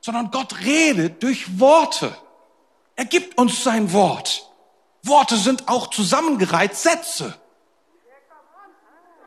[0.01, 2.17] Sondern Gott redet durch Worte.
[2.95, 4.49] Er gibt uns sein Wort.
[5.03, 7.35] Worte sind auch zusammengereiht Sätze.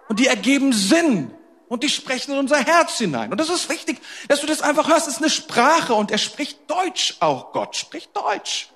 [0.08, 1.32] Und die ergeben Sinn
[1.70, 3.32] und die sprechen in unser Herz hinein.
[3.32, 5.08] Und das ist wichtig, dass du das einfach hörst.
[5.08, 7.54] Es ist eine Sprache und er spricht Deutsch auch.
[7.54, 8.70] Gott spricht Deutsch.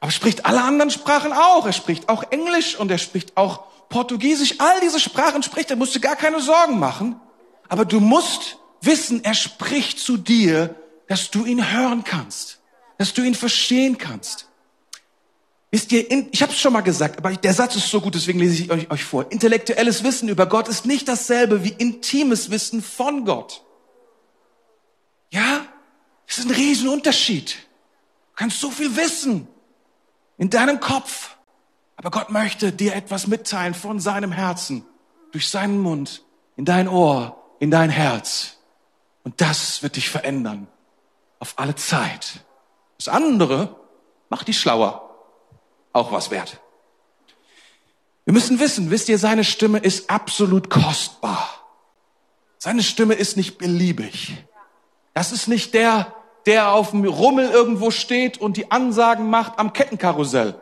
[0.00, 1.66] Aber er spricht alle anderen Sprachen auch.
[1.66, 5.94] Er spricht auch Englisch und er spricht auch Portugiesisch, all diese Sprachen spricht, da musst
[5.94, 7.20] du gar keine Sorgen machen.
[7.68, 10.74] Aber du musst wissen, er spricht zu dir,
[11.08, 12.58] dass du ihn hören kannst,
[12.96, 14.48] dass du ihn verstehen kannst.
[15.72, 18.38] Wisst ihr, ich habe es schon mal gesagt, aber der Satz ist so gut, deswegen
[18.38, 19.32] lese ich euch, euch vor.
[19.32, 23.64] Intellektuelles Wissen über Gott ist nicht dasselbe wie intimes Wissen von Gott.
[25.30, 25.64] Ja,
[26.26, 27.54] es ist ein Riesenunterschied.
[27.54, 29.48] Du kannst so viel wissen
[30.36, 31.36] in deinem Kopf,
[31.96, 34.84] aber Gott möchte dir etwas mitteilen von seinem Herzen,
[35.30, 36.22] durch seinen Mund,
[36.58, 38.58] in dein Ohr, in dein Herz.
[39.24, 40.68] Und das wird dich verändern.
[41.38, 42.40] Auf alle Zeit.
[42.98, 43.74] Das andere
[44.28, 45.08] macht dich schlauer
[45.92, 46.60] auch was wert.
[48.24, 51.48] Wir müssen wissen, wisst ihr, seine Stimme ist absolut kostbar.
[52.58, 54.34] Seine Stimme ist nicht beliebig.
[55.14, 56.14] Das ist nicht der,
[56.46, 60.54] der auf dem Rummel irgendwo steht und die Ansagen macht am Kettenkarussell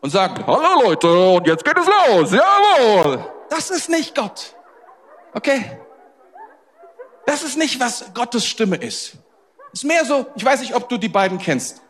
[0.00, 3.24] und sagt, hallo Leute, und jetzt geht es los, jawohl.
[3.48, 4.54] Das ist nicht Gott.
[5.32, 5.78] Okay?
[7.26, 9.14] Das ist nicht, was Gottes Stimme ist.
[9.72, 11.80] Ist mehr so, ich weiß nicht, ob du die beiden kennst.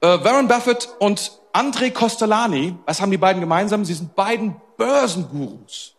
[0.00, 3.84] Äh, Warren Buffett und André Costolani, was haben die beiden gemeinsam?
[3.84, 5.94] Sie sind beiden Börsengurus.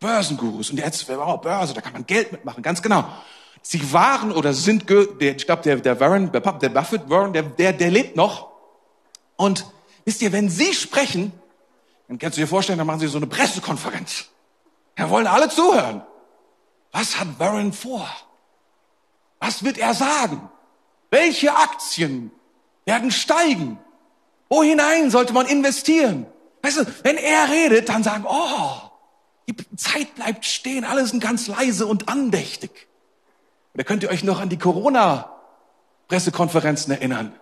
[0.00, 0.70] Börsengurus.
[0.70, 3.04] Und jetzt, oh, Börse, da kann man Geld mitmachen, ganz genau.
[3.62, 7.92] Sie waren oder sind, ich glaube, der, der Warren, der Buffett, Warren, der, der, der
[7.92, 8.50] lebt noch.
[9.36, 9.66] Und
[10.04, 11.32] wisst ihr, wenn Sie sprechen,
[12.08, 14.26] dann kannst du dir vorstellen, dann machen Sie so eine Pressekonferenz.
[14.96, 16.02] Da wollen alle zuhören.
[16.90, 18.08] Was hat Warren vor?
[19.38, 20.50] Was wird er sagen?
[21.10, 22.32] Welche Aktien
[22.84, 23.78] werden steigen?
[24.52, 26.26] Wo hinein sollte man investieren?
[26.60, 28.72] Weißt du, wenn er redet, dann sagen, oh,
[29.48, 32.86] die Zeit bleibt stehen, alle sind ganz leise und andächtig.
[33.72, 37.34] Oder könnt ihr euch noch an die Corona-Pressekonferenzen erinnern?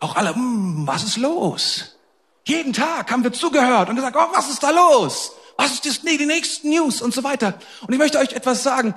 [0.00, 1.96] Auch alle, hm, was ist los?
[2.44, 5.30] Jeden Tag haben wir zugehört und gesagt, oh, was ist da los?
[5.56, 7.54] Was ist das, die nächsten News und so weiter.
[7.86, 8.96] Und ich möchte euch etwas sagen.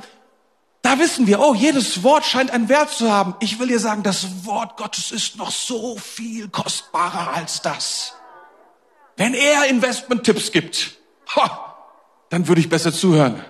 [0.86, 3.34] Da wissen wir, oh, jedes Wort scheint einen Wert zu haben.
[3.39, 8.13] Ich will dir sagen, das Wort Gottes ist noch so viel kostbarer als das.
[9.17, 11.00] Wenn er Investment-Tipps gibt,
[11.36, 11.76] ha,
[12.30, 13.43] dann würde ich besser zuhören.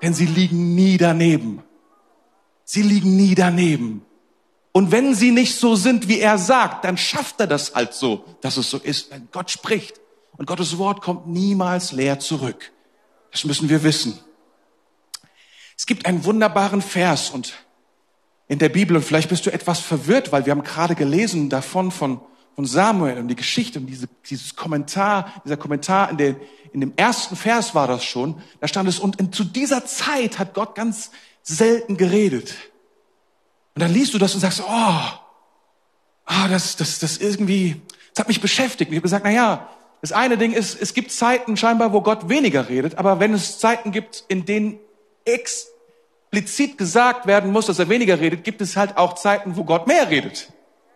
[0.00, 1.64] Denn sie liegen nie daneben.
[2.62, 4.06] Sie liegen nie daneben.
[4.70, 8.24] Und wenn sie nicht so sind, wie er sagt, dann schafft er das halt so,
[8.42, 10.00] dass es so ist, wenn Gott spricht.
[10.36, 12.70] Und Gottes Wort kommt niemals leer zurück.
[13.32, 14.20] Das müssen wir wissen.
[15.76, 17.54] Es gibt einen wunderbaren Vers und
[18.48, 21.90] in der Bibel und vielleicht bist du etwas verwirrt, weil wir haben gerade gelesen davon
[21.90, 22.20] von,
[22.54, 26.36] von Samuel und die Geschichte und diese, dieses Kommentar, dieser Kommentar in, der,
[26.72, 30.38] in dem ersten Vers war das schon, da stand es, und in, zu dieser Zeit
[30.38, 31.10] hat Gott ganz
[31.42, 32.54] selten geredet.
[33.74, 35.00] Und dann liest du das und sagst, oh,
[36.28, 37.82] oh das, das, das irgendwie,
[38.14, 38.88] das hat mich beschäftigt.
[38.88, 39.68] Und ich habe gesagt, na ja,
[40.00, 43.58] das eine Ding ist, es gibt Zeiten scheinbar, wo Gott weniger redet, aber wenn es
[43.58, 44.78] Zeiten gibt, in denen
[45.26, 49.86] explizit gesagt werden muss, dass er weniger redet, gibt es halt auch Zeiten, wo Gott
[49.86, 50.52] mehr redet.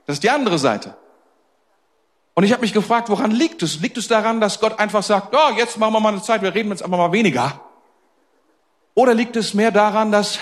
[0.06, 0.96] Das ist die andere Seite.
[2.34, 3.80] Und ich habe mich gefragt, woran liegt es?
[3.80, 6.42] Liegt es daran, dass Gott einfach sagt, ja, oh, jetzt machen wir mal eine Zeit,
[6.42, 7.60] wir reden jetzt einfach mal weniger?
[8.94, 10.38] Oder liegt es mehr daran, dass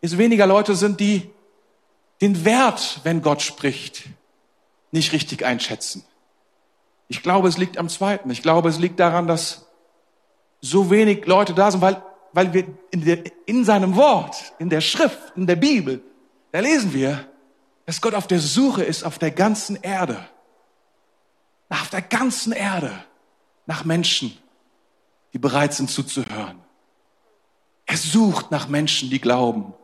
[0.00, 1.30] es weniger Leute sind, die
[2.20, 4.04] den Wert, wenn Gott spricht,
[4.92, 6.04] nicht richtig einschätzen?
[7.08, 8.30] Ich glaube, es liegt am Zweiten.
[8.30, 9.66] Ich glaube, es liegt daran, dass
[10.60, 12.02] so wenig Leute da sind, weil
[12.34, 16.02] weil wir in, der, in seinem Wort, in der Schrift, in der Bibel,
[16.52, 17.26] da lesen wir,
[17.86, 20.28] dass Gott auf der Suche ist auf der ganzen Erde.
[21.68, 22.92] Auf der ganzen Erde
[23.66, 24.36] nach Menschen,
[25.32, 26.60] die bereit sind zuzuhören.
[27.86, 29.74] Er sucht nach Menschen, die glauben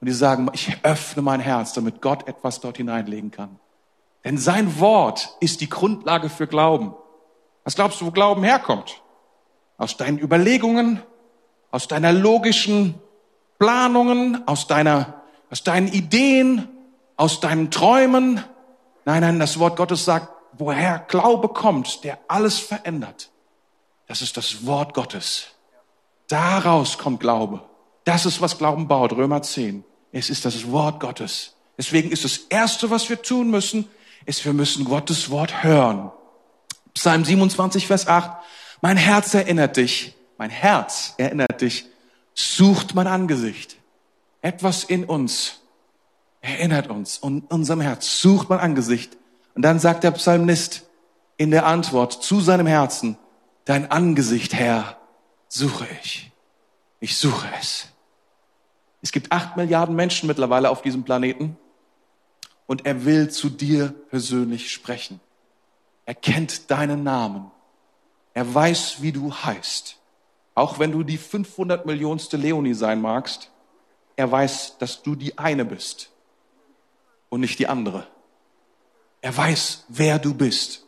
[0.00, 3.58] und die sagen, ich öffne mein Herz, damit Gott etwas dort hineinlegen kann.
[4.24, 6.94] Denn sein Wort ist die Grundlage für Glauben.
[7.64, 9.02] Was glaubst du, wo Glauben herkommt?
[9.78, 11.02] Aus deinen Überlegungen,
[11.76, 12.94] aus deiner logischen
[13.58, 16.68] Planungen, aus deiner, aus deinen Ideen,
[17.18, 18.42] aus deinen Träumen.
[19.04, 23.28] Nein, nein, das Wort Gottes sagt, woher Glaube kommt, der alles verändert.
[24.06, 25.48] Das ist das Wort Gottes.
[26.28, 27.60] Daraus kommt Glaube.
[28.04, 29.12] Das ist, was Glauben baut.
[29.12, 29.84] Römer 10.
[30.12, 31.56] Es ist das Wort Gottes.
[31.76, 33.86] Deswegen ist das Erste, was wir tun müssen,
[34.24, 36.10] ist, wir müssen Gottes Wort hören.
[36.94, 38.30] Psalm 27, Vers 8.
[38.80, 41.86] Mein Herz erinnert dich mein Herz erinnert dich,
[42.34, 43.76] sucht mein Angesicht.
[44.42, 45.60] Etwas in uns
[46.40, 49.16] erinnert uns und unserem Herz sucht mein Angesicht.
[49.54, 50.84] Und dann sagt der Psalmist
[51.36, 53.18] in der Antwort zu seinem Herzen,
[53.64, 54.96] dein Angesicht, Herr,
[55.48, 56.30] suche ich.
[57.00, 57.88] Ich suche es.
[59.02, 61.56] Es gibt acht Milliarden Menschen mittlerweile auf diesem Planeten
[62.66, 65.20] und er will zu dir persönlich sprechen.
[66.04, 67.50] Er kennt deinen Namen.
[68.34, 69.96] Er weiß, wie du heißt.
[70.56, 73.50] Auch wenn du die 500 Millionste Leonie sein magst,
[74.16, 76.10] er weiß, dass du die eine bist
[77.28, 78.06] und nicht die andere.
[79.20, 80.86] Er weiß, wer du bist.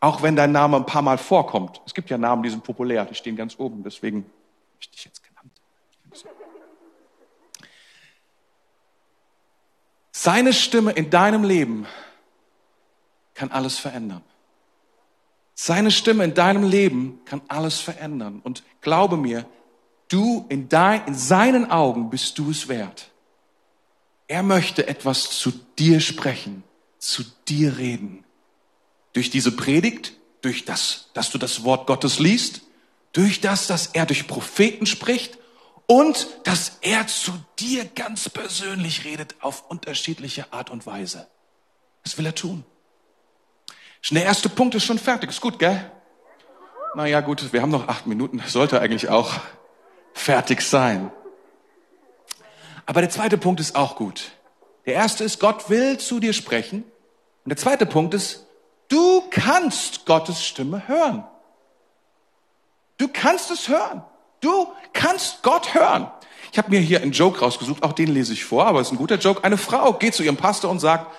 [0.00, 1.82] Auch wenn dein Name ein paar Mal vorkommt.
[1.84, 5.04] Es gibt ja Namen, die sind populär, die stehen ganz oben, deswegen habe ich dich
[5.04, 5.52] jetzt genannt.
[10.10, 11.86] Seine Stimme in deinem Leben
[13.34, 14.22] kann alles verändern.
[15.54, 18.40] Seine Stimme in deinem Leben kann alles verändern.
[18.42, 19.46] Und glaube mir,
[20.08, 23.10] du in, dein, in seinen Augen bist du es wert.
[24.26, 26.64] Er möchte etwas zu dir sprechen,
[26.98, 28.24] zu dir reden.
[29.12, 32.62] Durch diese Predigt, durch das, dass du das Wort Gottes liest,
[33.12, 35.38] durch das, dass er durch Propheten spricht
[35.86, 41.28] und dass er zu dir ganz persönlich redet auf unterschiedliche Art und Weise.
[42.02, 42.64] Das will er tun.
[44.10, 45.30] Der erste Punkt ist schon fertig.
[45.30, 45.90] Ist gut, gell?
[46.94, 48.42] Naja, gut, wir haben noch acht Minuten.
[48.46, 49.32] Sollte eigentlich auch
[50.12, 51.10] fertig sein.
[52.86, 54.32] Aber der zweite Punkt ist auch gut.
[54.86, 56.82] Der erste ist, Gott will zu dir sprechen.
[56.82, 58.46] Und der zweite Punkt ist,
[58.88, 61.24] du kannst Gottes Stimme hören.
[62.98, 64.04] Du kannst es hören.
[64.40, 66.10] Du kannst Gott hören.
[66.52, 68.92] Ich habe mir hier einen Joke rausgesucht, auch den lese ich vor, aber es ist
[68.92, 69.42] ein guter Joke.
[69.42, 71.10] Eine Frau geht zu ihrem Pastor und sagt,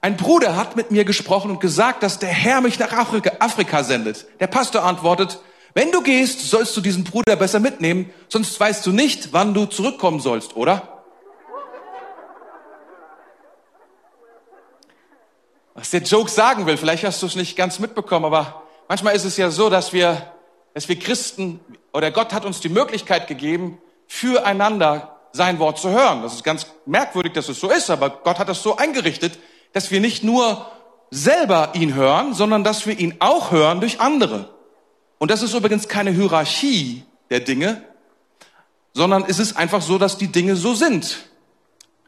[0.00, 3.84] ein Bruder hat mit mir gesprochen und gesagt, dass der Herr mich nach Afrika, Afrika
[3.84, 4.26] sendet.
[4.40, 5.40] Der Pastor antwortet,
[5.74, 9.66] wenn du gehst, sollst du diesen Bruder besser mitnehmen, sonst weißt du nicht, wann du
[9.66, 11.04] zurückkommen sollst, oder?
[15.74, 19.24] Was der Joke sagen will, vielleicht hast du es nicht ganz mitbekommen, aber manchmal ist
[19.24, 20.32] es ja so, dass wir,
[20.74, 21.60] dass wir Christen
[21.92, 26.22] oder Gott hat uns die Möglichkeit gegeben, füreinander sein Wort zu hören.
[26.22, 29.38] Das ist ganz merkwürdig, dass es so ist, aber Gott hat das so eingerichtet,
[29.72, 30.66] dass wir nicht nur
[31.10, 34.48] selber ihn hören, sondern dass wir ihn auch hören durch andere.
[35.18, 37.82] Und das ist übrigens keine Hierarchie der Dinge,
[38.94, 41.18] sondern es ist einfach so, dass die Dinge so sind.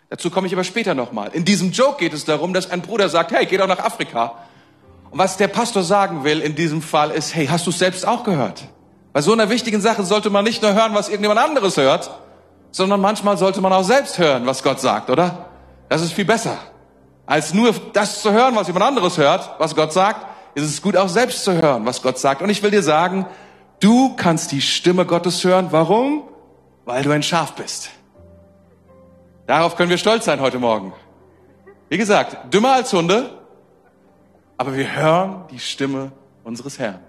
[0.09, 1.31] Dazu komme ich aber später nochmal.
[1.33, 4.35] In diesem Joke geht es darum, dass ein Bruder sagt, hey, geh doch nach Afrika.
[5.11, 8.07] Und was der Pastor sagen will in diesem Fall ist, hey, hast du es selbst
[8.07, 8.64] auch gehört?
[9.12, 12.11] Bei so einer wichtigen Sache sollte man nicht nur hören, was irgendjemand anderes hört,
[12.70, 15.51] sondern manchmal sollte man auch selbst hören, was Gott sagt, oder?
[15.88, 16.59] Das ist viel besser
[17.26, 20.96] als nur das zu hören, was jemand anderes hört, was Gott sagt, ist es gut
[20.96, 22.42] auch selbst zu hören, was Gott sagt.
[22.42, 23.26] Und ich will dir sagen,
[23.80, 25.68] du kannst die Stimme Gottes hören.
[25.70, 26.24] Warum?
[26.85, 27.90] Weil du ein Schaf bist.
[29.46, 30.92] Darauf können wir stolz sein heute Morgen.
[31.88, 33.38] Wie gesagt, dümmer als Hunde,
[34.56, 36.12] aber wir hören die Stimme
[36.44, 37.00] unseres Herrn.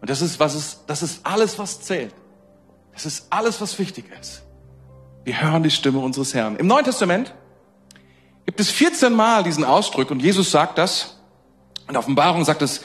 [0.00, 2.14] Und das ist, was ist, das ist alles, was zählt.
[2.92, 4.42] Das ist alles, was wichtig ist.
[5.24, 6.56] Wir hören die Stimme unseres Herrn.
[6.56, 7.34] Im Neuen Testament
[8.46, 11.16] gibt es 14 Mal diesen Ausdruck und Jesus sagt das.
[11.86, 12.82] Und Offenbarung sagt es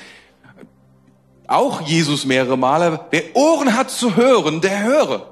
[1.48, 3.06] auch Jesus mehrere Male.
[3.12, 5.28] Wer Ohren hat zu hören, der höre.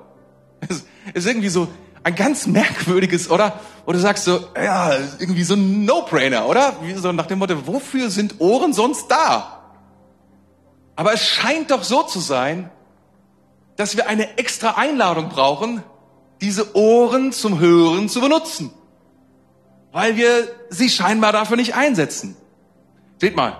[0.70, 1.68] Es ist irgendwie so
[2.04, 3.60] ein ganz merkwürdiges, oder?
[3.86, 6.78] Oder sagst du, ja, irgendwie so ein No-Brainer, oder?
[6.82, 9.64] Wie so nach dem Motto, wofür sind Ohren sonst da?
[10.96, 12.70] Aber es scheint doch so zu sein,
[13.76, 15.84] dass wir eine extra Einladung brauchen,
[16.42, 18.72] diese Ohren zum Hören zu benutzen
[19.94, 22.36] weil wir sie scheinbar dafür nicht einsetzen.
[23.22, 23.56] Seht mal,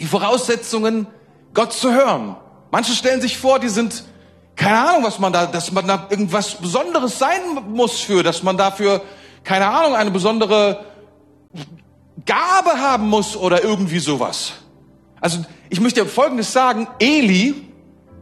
[0.00, 1.06] die Voraussetzungen,
[1.54, 2.34] Gott zu hören.
[2.70, 4.04] Manche stellen sich vor, die sind,
[4.56, 8.56] keine Ahnung, was man da, dass man da irgendwas Besonderes sein muss für, dass man
[8.56, 9.02] dafür,
[9.44, 10.84] keine Ahnung, eine besondere
[12.24, 14.52] Gabe haben muss oder irgendwie sowas.
[15.20, 17.54] Also ich möchte Folgendes sagen, Eli,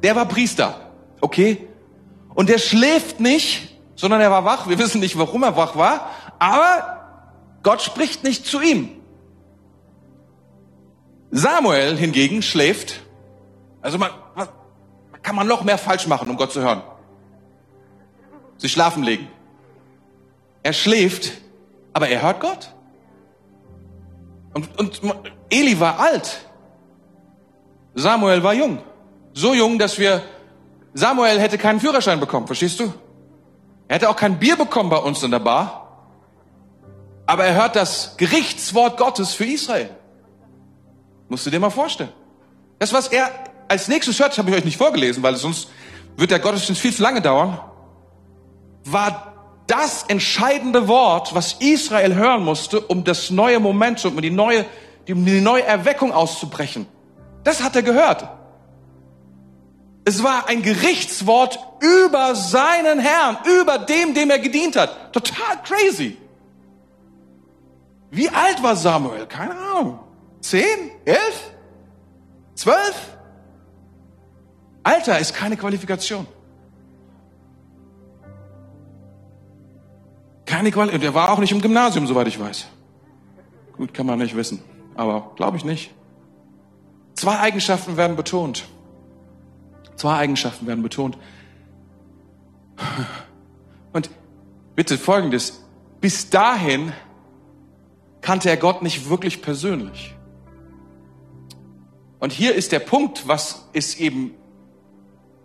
[0.02, 0.90] der war Priester,
[1.20, 1.68] okay?
[2.34, 4.68] Und der schläft nicht, sondern er war wach.
[4.68, 6.95] Wir wissen nicht, warum er wach war, aber
[7.66, 8.90] Gott spricht nicht zu ihm.
[11.32, 13.00] Samuel hingegen schläft.
[13.80, 14.46] Also man, man
[15.20, 16.80] kann man noch mehr falsch machen, um Gott zu hören.
[18.58, 19.26] Sie schlafen legen.
[20.62, 21.32] Er schläft,
[21.92, 22.72] aber er hört Gott.
[24.54, 25.00] Und, und
[25.50, 26.46] Eli war alt.
[27.96, 28.78] Samuel war jung.
[29.32, 30.22] So jung, dass wir,
[30.94, 32.94] Samuel hätte keinen Führerschein bekommen, verstehst du?
[33.88, 35.85] Er hätte auch kein Bier bekommen bei uns in der Bar.
[37.26, 39.90] Aber er hört das Gerichtswort Gottes für Israel.
[41.28, 42.12] Musst du dir mal vorstellen.
[42.78, 43.30] Das, was er
[43.68, 45.68] als nächstes hört, habe ich euch nicht vorgelesen, weil sonst
[46.16, 47.60] wird der Gottesdienst viel zu lange dauern,
[48.84, 49.34] war
[49.66, 54.64] das entscheidende Wort, was Israel hören musste, um das neue Momentum, um die neue,
[55.08, 56.86] um die neue Erweckung auszubrechen.
[57.42, 58.28] Das hat er gehört.
[60.04, 65.12] Es war ein Gerichtswort über seinen Herrn, über dem, dem er gedient hat.
[65.12, 66.16] Total crazy.
[68.10, 69.26] Wie alt war Samuel?
[69.26, 69.98] Keine Ahnung.
[70.40, 70.90] Zehn?
[71.04, 71.52] Elf?
[72.54, 73.16] Zwölf?
[74.82, 76.26] Alter ist keine Qualifikation.
[80.46, 81.00] Keine Qualifikation.
[81.00, 82.66] Der war auch nicht im Gymnasium, soweit ich weiß.
[83.76, 84.62] Gut, kann man nicht wissen.
[84.94, 85.92] Aber glaube ich nicht.
[87.14, 88.66] Zwei Eigenschaften werden betont.
[89.96, 91.18] Zwei Eigenschaften werden betont.
[93.92, 94.10] Und
[94.74, 95.64] bitte folgendes.
[96.00, 96.92] Bis dahin
[98.26, 100.12] kannte er Gott nicht wirklich persönlich.
[102.18, 104.34] Und hier ist der Punkt, was es eben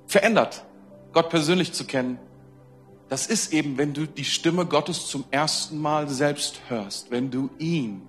[0.08, 0.66] verändert,
[1.14, 2.18] Gott persönlich zu kennen.
[3.08, 7.52] Das ist eben, wenn du die Stimme Gottes zum ersten Mal selbst hörst, wenn du
[7.60, 8.02] ihn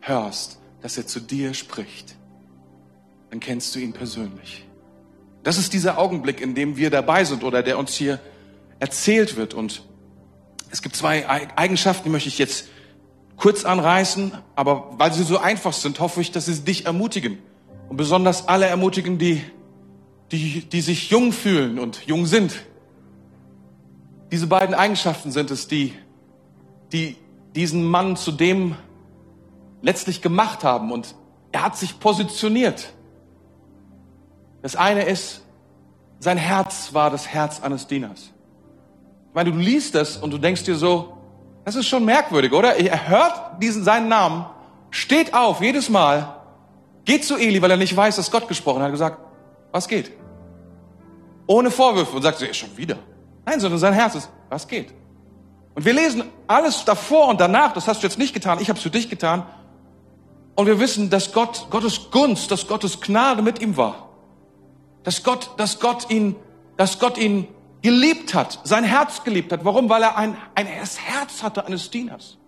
[0.00, 2.14] hörst, dass er zu dir spricht,
[3.30, 4.66] dann kennst du ihn persönlich.
[5.42, 8.20] Das ist dieser Augenblick, in dem wir dabei sind oder der uns hier
[8.78, 9.54] erzählt wird.
[9.54, 9.84] Und
[10.70, 12.66] es gibt zwei Eigenschaften, die möchte ich jetzt
[13.42, 17.38] kurz anreißen, aber weil sie so einfach sind, hoffe ich, dass sie dich ermutigen.
[17.88, 19.42] Und besonders alle ermutigen, die,
[20.30, 22.54] die, die sich jung fühlen und jung sind.
[24.30, 25.92] Diese beiden Eigenschaften sind es, die,
[26.92, 27.16] die
[27.56, 28.76] diesen Mann zu dem
[29.80, 30.92] letztlich gemacht haben.
[30.92, 31.16] Und
[31.50, 32.92] er hat sich positioniert.
[34.62, 35.42] Das eine ist,
[36.20, 38.30] sein Herz war das Herz eines Dieners.
[39.30, 41.18] Ich meine, du liest das und du denkst dir so,
[41.64, 42.76] das ist schon merkwürdig, oder?
[42.76, 44.46] Er hört diesen, seinen Namen,
[44.90, 46.36] steht auf jedes Mal,
[47.04, 49.18] geht zu Eli, weil er nicht weiß, dass Gott gesprochen hat, gesagt,
[49.70, 50.10] was geht?
[51.46, 52.96] Ohne Vorwürfe und sagt, ja, schon wieder.
[53.44, 54.92] Nein, sondern sein Herz ist, was geht?
[55.74, 58.76] Und wir lesen alles davor und danach, das hast du jetzt nicht getan, ich habe
[58.76, 59.44] es für dich getan.
[60.54, 64.10] Und wir wissen, dass Gott, Gottes Gunst, dass Gottes Gnade mit ihm war.
[65.02, 66.36] Dass Gott, dass Gott ihn,
[66.76, 67.48] dass Gott ihn
[67.82, 69.64] geliebt hat, sein Herz geliebt hat.
[69.64, 69.88] Warum?
[69.88, 72.38] Weil er ein, ein Herz hatte eines Dieners.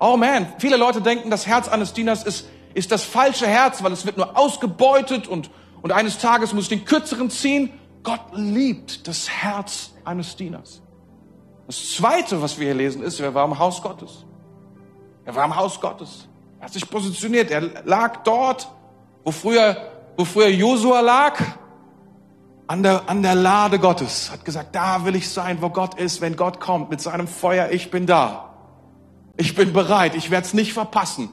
[0.00, 3.92] Oh man, viele Leute denken, das Herz eines Dieners ist, ist das falsche Herz, weil
[3.92, 5.50] es wird nur ausgebeutet und,
[5.82, 7.72] und eines Tages muss ich den kürzeren ziehen.
[8.02, 10.82] Gott liebt das Herz eines Dieners.
[11.66, 14.24] Das zweite, was wir hier lesen, ist, er war im Haus Gottes.
[15.24, 16.26] Er war im Haus Gottes.
[16.58, 17.50] Er hat sich positioniert.
[17.50, 18.68] Er lag dort,
[19.22, 19.76] wo früher,
[20.16, 21.38] wo früher Josua lag,
[22.70, 26.20] an der, an der Lade Gottes, hat gesagt, da will ich sein, wo Gott ist,
[26.20, 28.54] wenn Gott kommt mit seinem Feuer, ich bin da.
[29.36, 31.32] Ich bin bereit, ich werde es nicht verpassen.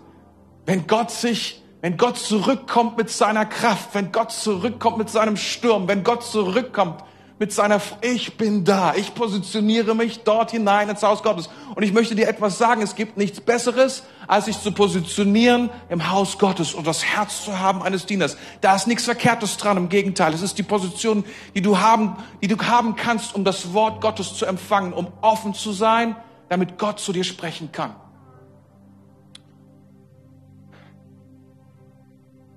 [0.66, 5.88] Wenn Gott sich, wenn Gott zurückkommt mit seiner Kraft, wenn Gott zurückkommt mit seinem Sturm,
[5.88, 7.04] wenn Gott zurückkommt
[7.40, 11.50] mit seiner, ich bin da, ich positioniere mich dort hinein ins Haus Gottes.
[11.76, 16.10] Und ich möchte dir etwas sagen, es gibt nichts Besseres, als sich zu positionieren im
[16.10, 18.38] Haus Gottes und das Herz zu haben eines Dieners.
[18.62, 20.34] Da ist nichts Verkehrtes dran, im Gegenteil.
[20.34, 21.24] Es ist die Position,
[21.54, 25.54] die du haben, die du haben kannst, um das Wort Gottes zu empfangen, um offen
[25.54, 26.16] zu sein,
[26.50, 27.96] damit Gott zu dir sprechen kann.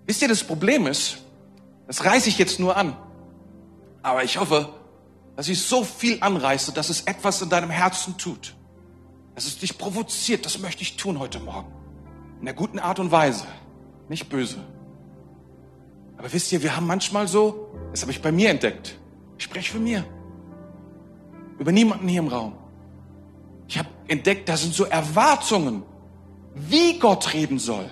[0.07, 1.19] Wisst ihr, das Problem ist,
[1.87, 2.97] das reiße ich jetzt nur an.
[4.03, 4.69] Aber ich hoffe,
[5.37, 8.55] dass ich so viel anreiße, dass es etwas in deinem Herzen tut.
[9.35, 10.45] Dass es dich provoziert.
[10.45, 11.73] Das möchte ich tun heute Morgen.
[12.41, 13.47] In der guten Art und Weise.
[14.09, 14.59] Nicht böse.
[16.19, 18.99] Aber wisst ihr, wir haben manchmal so, das habe ich bei mir entdeckt.
[19.39, 20.05] Ich spreche für mir.
[21.59, 22.55] Über niemanden hier im Raum.
[23.69, 25.85] Ich habe entdeckt, da sind so Erwartungen,
[26.55, 27.89] wie Gott reden soll.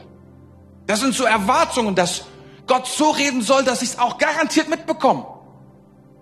[0.86, 2.24] Das sind so Erwartungen, dass
[2.66, 5.37] Gott so reden soll, dass ich es auch garantiert mitbekomme.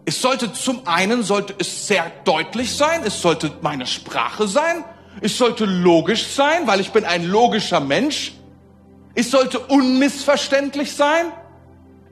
[0.09, 4.85] Es sollte zum einen sollte es sehr deutlich sein, es sollte meine Sprache sein,
[5.21, 8.33] es sollte logisch sein, weil ich bin ein logischer Mensch.
[9.17, 11.33] Es sollte unmissverständlich sein.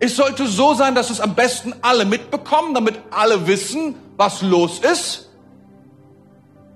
[0.01, 4.81] Es sollte so sein, dass es am besten alle mitbekommen, damit alle wissen, was los
[4.81, 5.31] ist.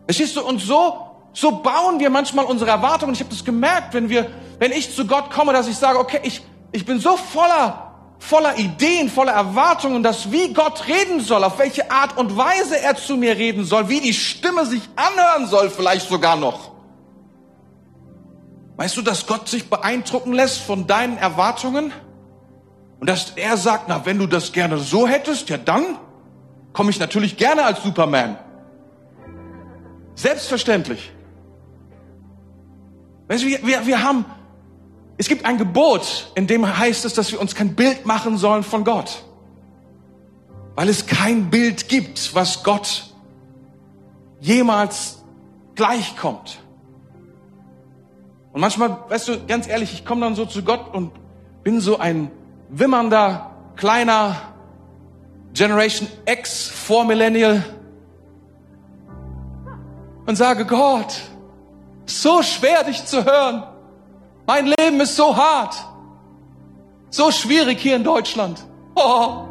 [0.05, 0.43] Verstehst du?
[0.43, 0.99] Und so,
[1.33, 3.14] so bauen wir manchmal unsere Erwartungen.
[3.14, 6.21] Ich habe das gemerkt, wenn wir, wenn ich zu Gott komme, dass ich sage, okay,
[6.23, 7.88] ich, ich bin so voller
[8.19, 12.97] voller Ideen, voller Erwartungen, dass wie Gott reden soll, auf welche Art und Weise er
[12.97, 16.73] zu mir reden soll, wie die Stimme sich anhören soll, vielleicht sogar noch.
[18.77, 21.93] Weißt du, dass Gott sich beeindrucken lässt von deinen Erwartungen?
[23.01, 25.99] Und dass er sagt, na, wenn du das gerne so hättest, ja dann
[26.73, 28.39] komme ich natürlich gerne als Superman.
[30.14, 31.12] Selbstverständlich.
[33.29, 34.25] Weißt du, wir, wir, wir haben
[35.19, 38.62] es gibt ein Gebot, in dem heißt es, dass wir uns kein Bild machen sollen
[38.62, 39.25] von Gott.
[40.77, 43.12] Weil es kein Bild gibt, was Gott
[44.41, 45.25] jemals
[45.75, 46.61] gleichkommt.
[48.53, 51.11] Und manchmal, weißt du, ganz ehrlich, ich komme dann so zu Gott und
[51.64, 52.31] bin so ein
[52.69, 54.37] wimmernder, kleiner
[55.53, 57.64] Generation X vor Millennial
[60.27, 61.21] und sage, Gott,
[62.07, 63.64] so schwer dich zu hören.
[64.49, 65.76] Mein Leben ist so hart.
[67.11, 68.64] So schwierig hier in Deutschland.
[68.94, 69.44] Oh.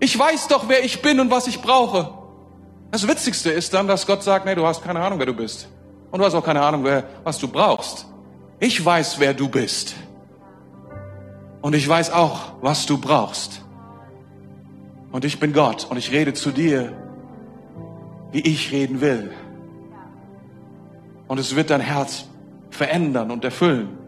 [0.00, 2.10] Ich weiß doch, wer ich bin und was ich brauche.
[2.90, 5.68] Das Witzigste ist dann, dass Gott sagt, nee, du hast keine Ahnung, wer du bist.
[6.10, 8.06] Und du hast auch keine Ahnung, wer, was du brauchst.
[8.58, 9.94] Ich weiß, wer du bist.
[11.62, 13.62] Und ich weiß auch, was du brauchst.
[15.12, 16.92] Und ich bin Gott und ich rede zu dir,
[18.32, 19.30] wie ich reden will.
[21.28, 22.24] Und es wird dein Herz
[22.70, 23.98] verändern und erfüllen.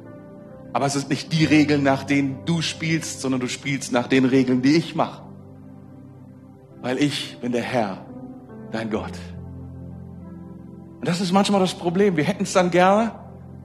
[0.73, 4.25] Aber es ist nicht die Regeln, nach denen du spielst, sondern du spielst nach den
[4.25, 5.23] Regeln, die ich mache.
[6.81, 8.05] Weil ich bin der Herr,
[8.71, 9.13] dein Gott.
[11.01, 12.17] Und das ist manchmal das Problem.
[12.17, 13.13] Wir hätten es dann gerne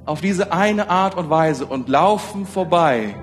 [0.05, 3.15] auf diese eine Art und Weise und laufen vorbei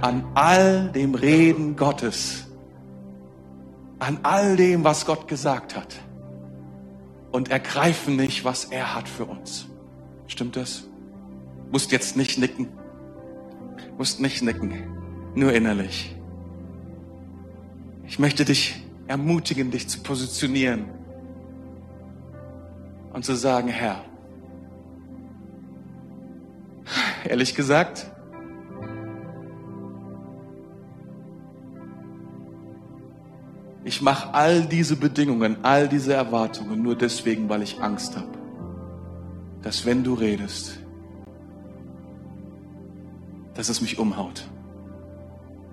[0.00, 2.46] an all dem Reden Gottes,
[3.98, 5.96] an all dem, was Gott gesagt hat
[7.32, 9.66] und ergreifen nicht, was er hat für uns.
[10.26, 10.87] Stimmt das?
[11.70, 12.68] Musst jetzt nicht nicken.
[13.96, 14.72] Musst nicht nicken.
[15.34, 16.14] Nur innerlich.
[18.06, 20.86] Ich möchte dich ermutigen, dich zu positionieren
[23.12, 24.04] und zu sagen, Herr,
[27.24, 28.10] ehrlich gesagt,
[33.84, 38.38] ich mache all diese Bedingungen, all diese Erwartungen nur deswegen, weil ich Angst habe,
[39.62, 40.78] dass wenn du redest,
[43.58, 44.48] dass es mich umhaut,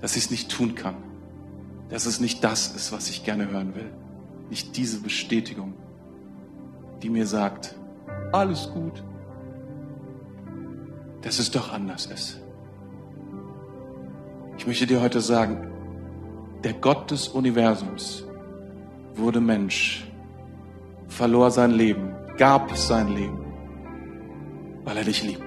[0.02, 0.96] dass ich es nicht tun kann,
[1.90, 3.92] dass es nicht das ist, was ich gerne hören will,
[4.50, 5.76] nicht diese Bestätigung,
[7.04, 7.76] die mir sagt,
[8.32, 9.04] alles gut,
[11.22, 12.42] dass es doch anders ist.
[14.58, 15.68] Ich möchte dir heute sagen,
[16.64, 18.26] der Gott des Universums
[19.14, 20.12] wurde Mensch,
[21.08, 23.46] verlor sein Leben, gab sein Leben,
[24.84, 25.45] weil er dich liebt.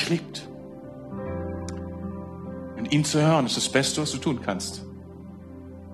[0.00, 0.48] Dich liebt.
[2.78, 4.86] Und ihn zu hören ist das Beste, was du tun kannst.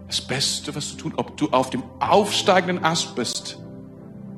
[0.06, 3.58] Das Beste, was du tun, ob du auf dem aufsteigenden Ast bist,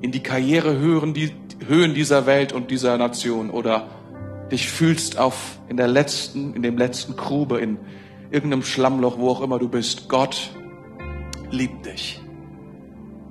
[0.00, 3.88] in die Karrierehöhen dieser Welt und dieser Nation oder
[4.50, 7.78] dich fühlst auf in der letzten, in dem letzten Grube, in
[8.30, 10.08] irgendeinem Schlammloch, wo auch immer du bist.
[10.08, 10.50] Gott
[11.50, 12.22] liebt dich.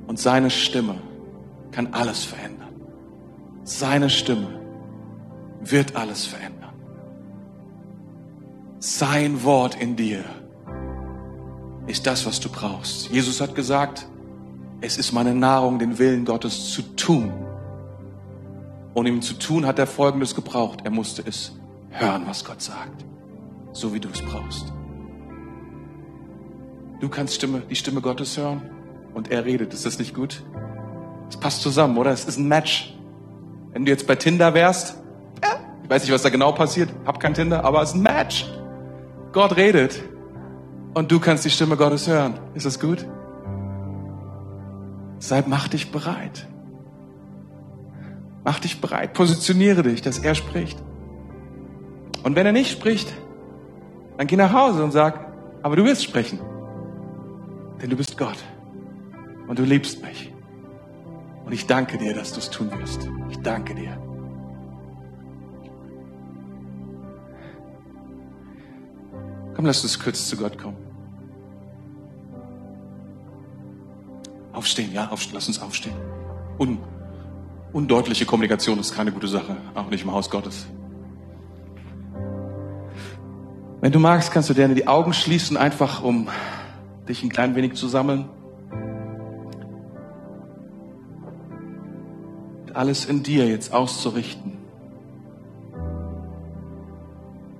[0.05, 1.01] Und seine Stimme
[1.71, 2.75] kann alles verändern.
[3.63, 4.56] Seine Stimme
[5.71, 6.73] wird alles verändern.
[8.79, 10.23] Sein Wort in dir
[11.87, 13.09] ist das, was du brauchst.
[13.09, 14.07] Jesus hat gesagt,
[14.81, 17.31] es ist meine Nahrung, den Willen Gottes zu tun.
[18.93, 20.81] Und ihm zu tun hat er Folgendes gebraucht.
[20.83, 21.53] Er musste es
[21.89, 23.05] hören, was Gott sagt.
[23.71, 24.71] So wie du es brauchst.
[26.99, 28.61] Du kannst Stimme, die Stimme Gottes hören
[29.13, 29.73] und er redet.
[29.73, 30.43] Ist das nicht gut?
[31.29, 32.11] Es passt zusammen, oder?
[32.11, 32.95] Es ist ein Match.
[33.71, 35.01] Wenn du jetzt bei Tinder wärst,
[35.87, 38.45] ich weiß nicht, was da genau passiert, hab kein Tinder, aber es ist ein Match.
[39.31, 40.03] Gott redet
[40.93, 42.33] und du kannst die Stimme Gottes hören.
[42.55, 43.07] Ist das gut?
[45.19, 46.45] Sei, mach dich bereit.
[48.43, 50.77] Mach dich bereit, positioniere dich, dass er spricht.
[52.23, 53.13] Und wenn er nicht spricht,
[54.17, 55.31] dann geh nach Hause und sag,
[55.63, 56.39] aber du wirst sprechen.
[57.81, 58.43] Denn du bist Gott
[59.47, 60.33] und du liebst mich.
[61.45, 63.07] Und ich danke dir, dass du es tun wirst.
[63.29, 64.06] Ich danke dir.
[69.57, 70.77] Komm, lass uns kurz zu Gott kommen.
[74.53, 75.95] Aufstehen, ja, aufstehen, lass uns aufstehen.
[76.59, 76.77] Un,
[77.73, 80.67] undeutliche Kommunikation ist keine gute Sache, auch nicht im Haus Gottes.
[83.81, 86.29] Wenn du magst, kannst du gerne die Augen schließen, einfach um
[87.09, 88.29] dich ein klein wenig zu sammeln.
[92.75, 94.51] Alles in dir jetzt auszurichten.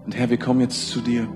[0.05, 1.27] Und Herr, wir kommen jetzt zu dir.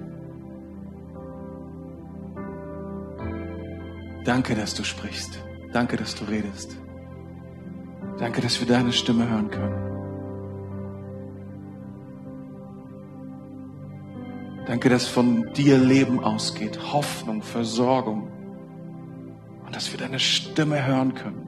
[4.23, 5.39] Danke, dass du sprichst.
[5.73, 6.77] Danke, dass du redest.
[8.19, 9.91] Danke, dass wir deine Stimme hören können.
[14.67, 18.31] Danke, dass von dir Leben ausgeht, Hoffnung, Versorgung
[19.65, 21.47] und dass wir deine Stimme hören können.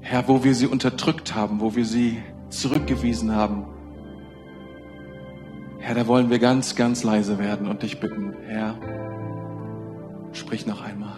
[0.00, 3.66] Herr, wo wir sie unterdrückt haben, wo wir sie zurückgewiesen haben,
[5.90, 8.78] Herr, da wollen wir ganz, ganz leise werden und dich bitten, Herr,
[10.30, 11.16] sprich noch einmal.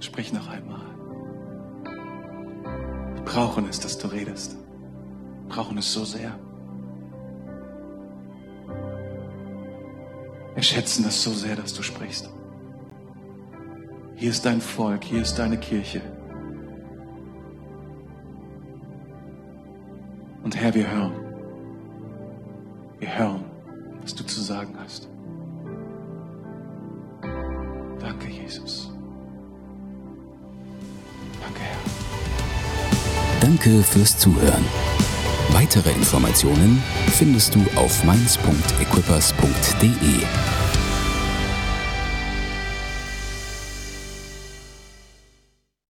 [0.00, 0.82] Sprich noch einmal.
[3.14, 4.56] Wir brauchen es, dass du redest.
[4.56, 6.36] Wir brauchen es so sehr.
[10.54, 12.28] Wir schätzen es so sehr, dass du sprichst.
[14.16, 16.00] Hier ist dein Volk, hier ist deine Kirche.
[20.42, 21.25] Und Herr, wir hören.
[22.98, 23.44] Wir hören,
[24.02, 25.08] was du zu sagen hast.
[28.00, 28.90] Danke, Jesus.
[31.42, 31.76] Danke, Herr.
[33.40, 34.64] Danke fürs Zuhören.
[35.50, 36.82] Weitere Informationen
[37.12, 40.55] findest du auf mainz.equippers.de.